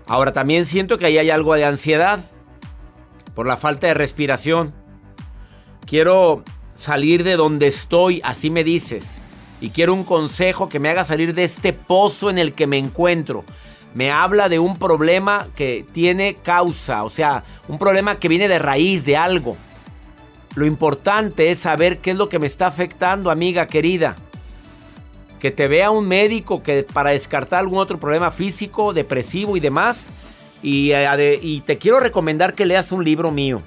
Ahora 0.07 0.35
también 0.35 0.67
siento 0.67 0.99
que 0.99 1.07
ahí 1.07 1.17
hay 1.17 1.31
algo 1.31 1.55
de 1.55 1.65
ansiedad 1.65 2.21
por 3.37 3.47
la 3.47 3.59
falta 3.59 3.87
de 3.87 3.95
respiración. 3.95 4.73
Quiero 5.87 6.43
salir 6.75 7.23
de 7.23 7.37
donde 7.37 7.69
estoy, 7.69 8.23
así 8.25 8.49
me 8.51 8.65
dices. 8.65 9.19
Y 9.61 9.71
quiero 9.71 9.93
un 9.93 10.05
consejo 10.05 10.71
que 10.71 10.81
me 10.81 10.89
haga 10.89 11.05
salir 11.05 11.35
de 11.35 11.45
este 11.45 11.75
pozo 11.75 12.31
en 12.31 12.39
el 12.39 12.55
que 12.55 12.67
me 12.67 12.79
encuentro. 12.79 13.45
Me 13.95 14.11
habla 14.11 14.49
de 14.49 14.59
un 14.59 14.79
problema 14.79 15.49
que 15.55 15.85
tiene 15.93 16.35
causa, 16.43 17.05
o 17.05 17.11
sea, 17.11 17.45
un 17.69 17.79
problema 17.79 18.19
que 18.19 18.29
viene 18.29 18.49
de 18.49 18.59
raíz, 18.59 19.05
de 19.05 19.19
algo. 19.19 19.57
Lo 20.55 20.65
importante 20.65 21.51
es 21.51 21.59
saber 21.59 21.99
qué 21.99 22.13
es 22.13 22.17
lo 22.17 22.31
que 22.31 22.39
me 22.39 22.47
está 22.47 22.67
afectando, 22.67 23.31
amiga 23.31 23.67
querida. 23.67 24.17
Que 25.41 25.51
te 25.51 25.69
vea 25.69 25.91
un 25.91 26.09
médico 26.09 26.63
que 26.63 26.85
para 26.85 27.11
descartar 27.11 27.61
algún 27.61 27.79
otro 27.79 28.01
problema 28.01 28.31
físico, 28.31 28.95
depresivo 28.95 29.59
y 29.59 29.61
demás, 29.61 30.09
eh, 30.63 31.39
y, 31.43 31.61
te 31.61 31.79
quiero 31.79 32.01
recomendar 32.01 32.55
que 32.55 32.67
leas 32.67 32.93
un 32.93 33.05
libro 33.05 33.31
mío, 33.31 33.63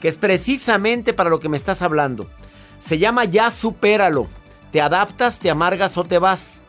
que 0.00 0.08
es 0.08 0.16
precisamente 0.16 1.12
para 1.12 1.30
lo 1.30 1.40
que 1.40 1.48
me 1.48 1.56
estás 1.56 1.82
hablando. 1.82 2.26
Se 2.80 2.98
llama 2.98 3.24
Ya 3.24 3.50
supéralo. 3.50 4.26
Te 4.72 4.80
adaptas, 4.80 5.38
te 5.38 5.50
amargas 5.50 5.96
o 5.98 6.04
te 6.04 6.18
vas. 6.18 6.62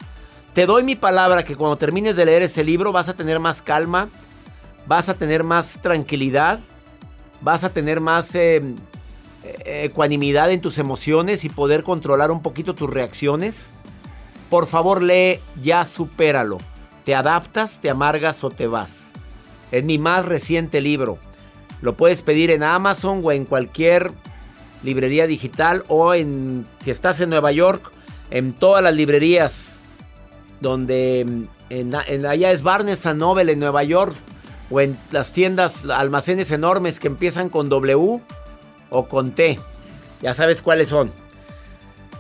Te 0.54 0.66
doy 0.66 0.84
mi 0.84 0.96
palabra 0.96 1.44
que 1.44 1.56
cuando 1.56 1.78
termines 1.78 2.16
de 2.16 2.26
leer 2.26 2.44
ese 2.44 2.64
libro 2.64 2.92
vas 2.92 3.10
a 3.10 3.16
tener 3.16 3.40
más 3.40 3.62
calma, 3.62 4.10
vas 4.86 5.10
a 5.10 5.16
tener 5.16 5.44
más 5.44 5.82
tranquilidad, 5.82 6.60
vas 7.42 7.64
a 7.64 7.72
tener 7.72 8.00
más 8.02 8.36
eh, 8.36 8.62
eh, 9.44 9.84
ecuanimidad 9.86 10.52
en 10.52 10.62
tus 10.62 10.78
emociones 10.78 11.44
y 11.46 11.50
poder 11.50 11.84
controlar 11.84 12.30
un 12.30 12.42
poquito 12.42 12.76
tus 12.76 12.90
reacciones. 12.90 13.72
Por 14.50 14.68
favor, 14.68 15.02
lee 15.02 15.40
Ya 15.64 15.84
supéralo. 15.86 16.60
Te 17.06 17.16
adaptas, 17.16 17.82
te 17.82 17.90
amargas 17.90 18.44
o 18.44 18.52
te 18.52 18.68
vas. 18.68 19.13
Es 19.74 19.84
mi 19.84 19.98
más 19.98 20.24
reciente 20.24 20.82
libro. 20.82 21.18
Lo 21.82 21.98
puedes 21.98 22.22
pedir 22.22 22.52
en 22.52 22.62
Amazon 22.62 23.22
o 23.24 23.32
en 23.32 23.44
cualquier 23.44 24.12
librería 24.84 25.26
digital 25.26 25.84
o 25.88 26.14
en 26.14 26.68
si 26.84 26.92
estás 26.92 27.20
en 27.22 27.32
Nueva 27.32 27.52
York, 27.52 27.92
en 28.30 28.54
todas 28.54 28.84
las 28.84 28.94
librerías 28.94 29.80
donde 30.62 31.48
en, 31.72 31.96
allá 31.96 32.52
es 32.52 32.62
Barnes 32.62 33.04
Noble 33.04 33.52
en 33.52 33.60
Nueva 33.60 33.82
York 33.84 34.14
o 34.70 34.80
en 34.80 34.96
las 35.10 35.32
tiendas, 35.32 35.84
almacenes 35.86 36.52
enormes 36.52 37.00
que 37.00 37.08
empiezan 37.08 37.50
con 37.50 37.68
W 37.68 38.22
o 38.92 39.08
con 39.08 39.32
T. 39.32 39.60
Ya 40.22 40.36
sabes 40.36 40.62
cuáles 40.62 40.90
son. 40.90 41.12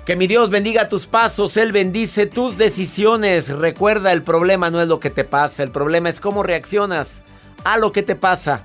Que 0.07 0.15
mi 0.15 0.25
Dios 0.25 0.49
bendiga 0.49 0.89
tus 0.89 1.05
pasos, 1.05 1.55
Él 1.55 1.71
bendice 1.71 2.25
tus 2.25 2.57
decisiones. 2.57 3.49
Recuerda, 3.49 4.11
el 4.11 4.23
problema 4.23 4.71
no 4.71 4.81
es 4.81 4.87
lo 4.87 4.99
que 4.99 5.11
te 5.11 5.23
pasa, 5.23 5.61
el 5.61 5.69
problema 5.69 6.09
es 6.09 6.19
cómo 6.19 6.41
reaccionas 6.41 7.23
a 7.63 7.77
lo 7.77 7.91
que 7.91 8.03
te 8.03 8.15
pasa. 8.15 8.63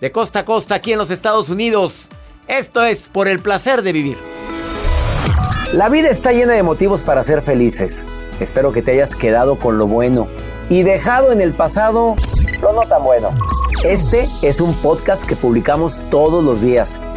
De 0.00 0.10
costa 0.10 0.40
a 0.40 0.44
costa 0.44 0.74
aquí 0.74 0.92
en 0.92 0.98
los 0.98 1.10
Estados 1.10 1.48
Unidos, 1.48 2.08
esto 2.48 2.84
es 2.84 3.08
por 3.08 3.28
el 3.28 3.38
placer 3.38 3.82
de 3.82 3.92
vivir. 3.92 4.18
La 5.72 5.88
vida 5.88 6.10
está 6.10 6.32
llena 6.32 6.52
de 6.52 6.62
motivos 6.62 7.02
para 7.02 7.24
ser 7.24 7.42
felices. 7.42 8.04
Espero 8.40 8.72
que 8.72 8.82
te 8.82 8.92
hayas 8.92 9.14
quedado 9.14 9.58
con 9.58 9.78
lo 9.78 9.86
bueno 9.86 10.26
y 10.68 10.82
dejado 10.82 11.32
en 11.32 11.40
el 11.40 11.52
pasado 11.52 12.16
lo 12.60 12.72
no 12.72 12.82
tan 12.82 13.04
bueno. 13.04 13.30
Este 13.84 14.26
es 14.42 14.60
un 14.60 14.74
podcast 14.74 15.24
que 15.24 15.36
publicamos 15.36 16.00
todos 16.10 16.42
los 16.44 16.62
días, 16.62 17.00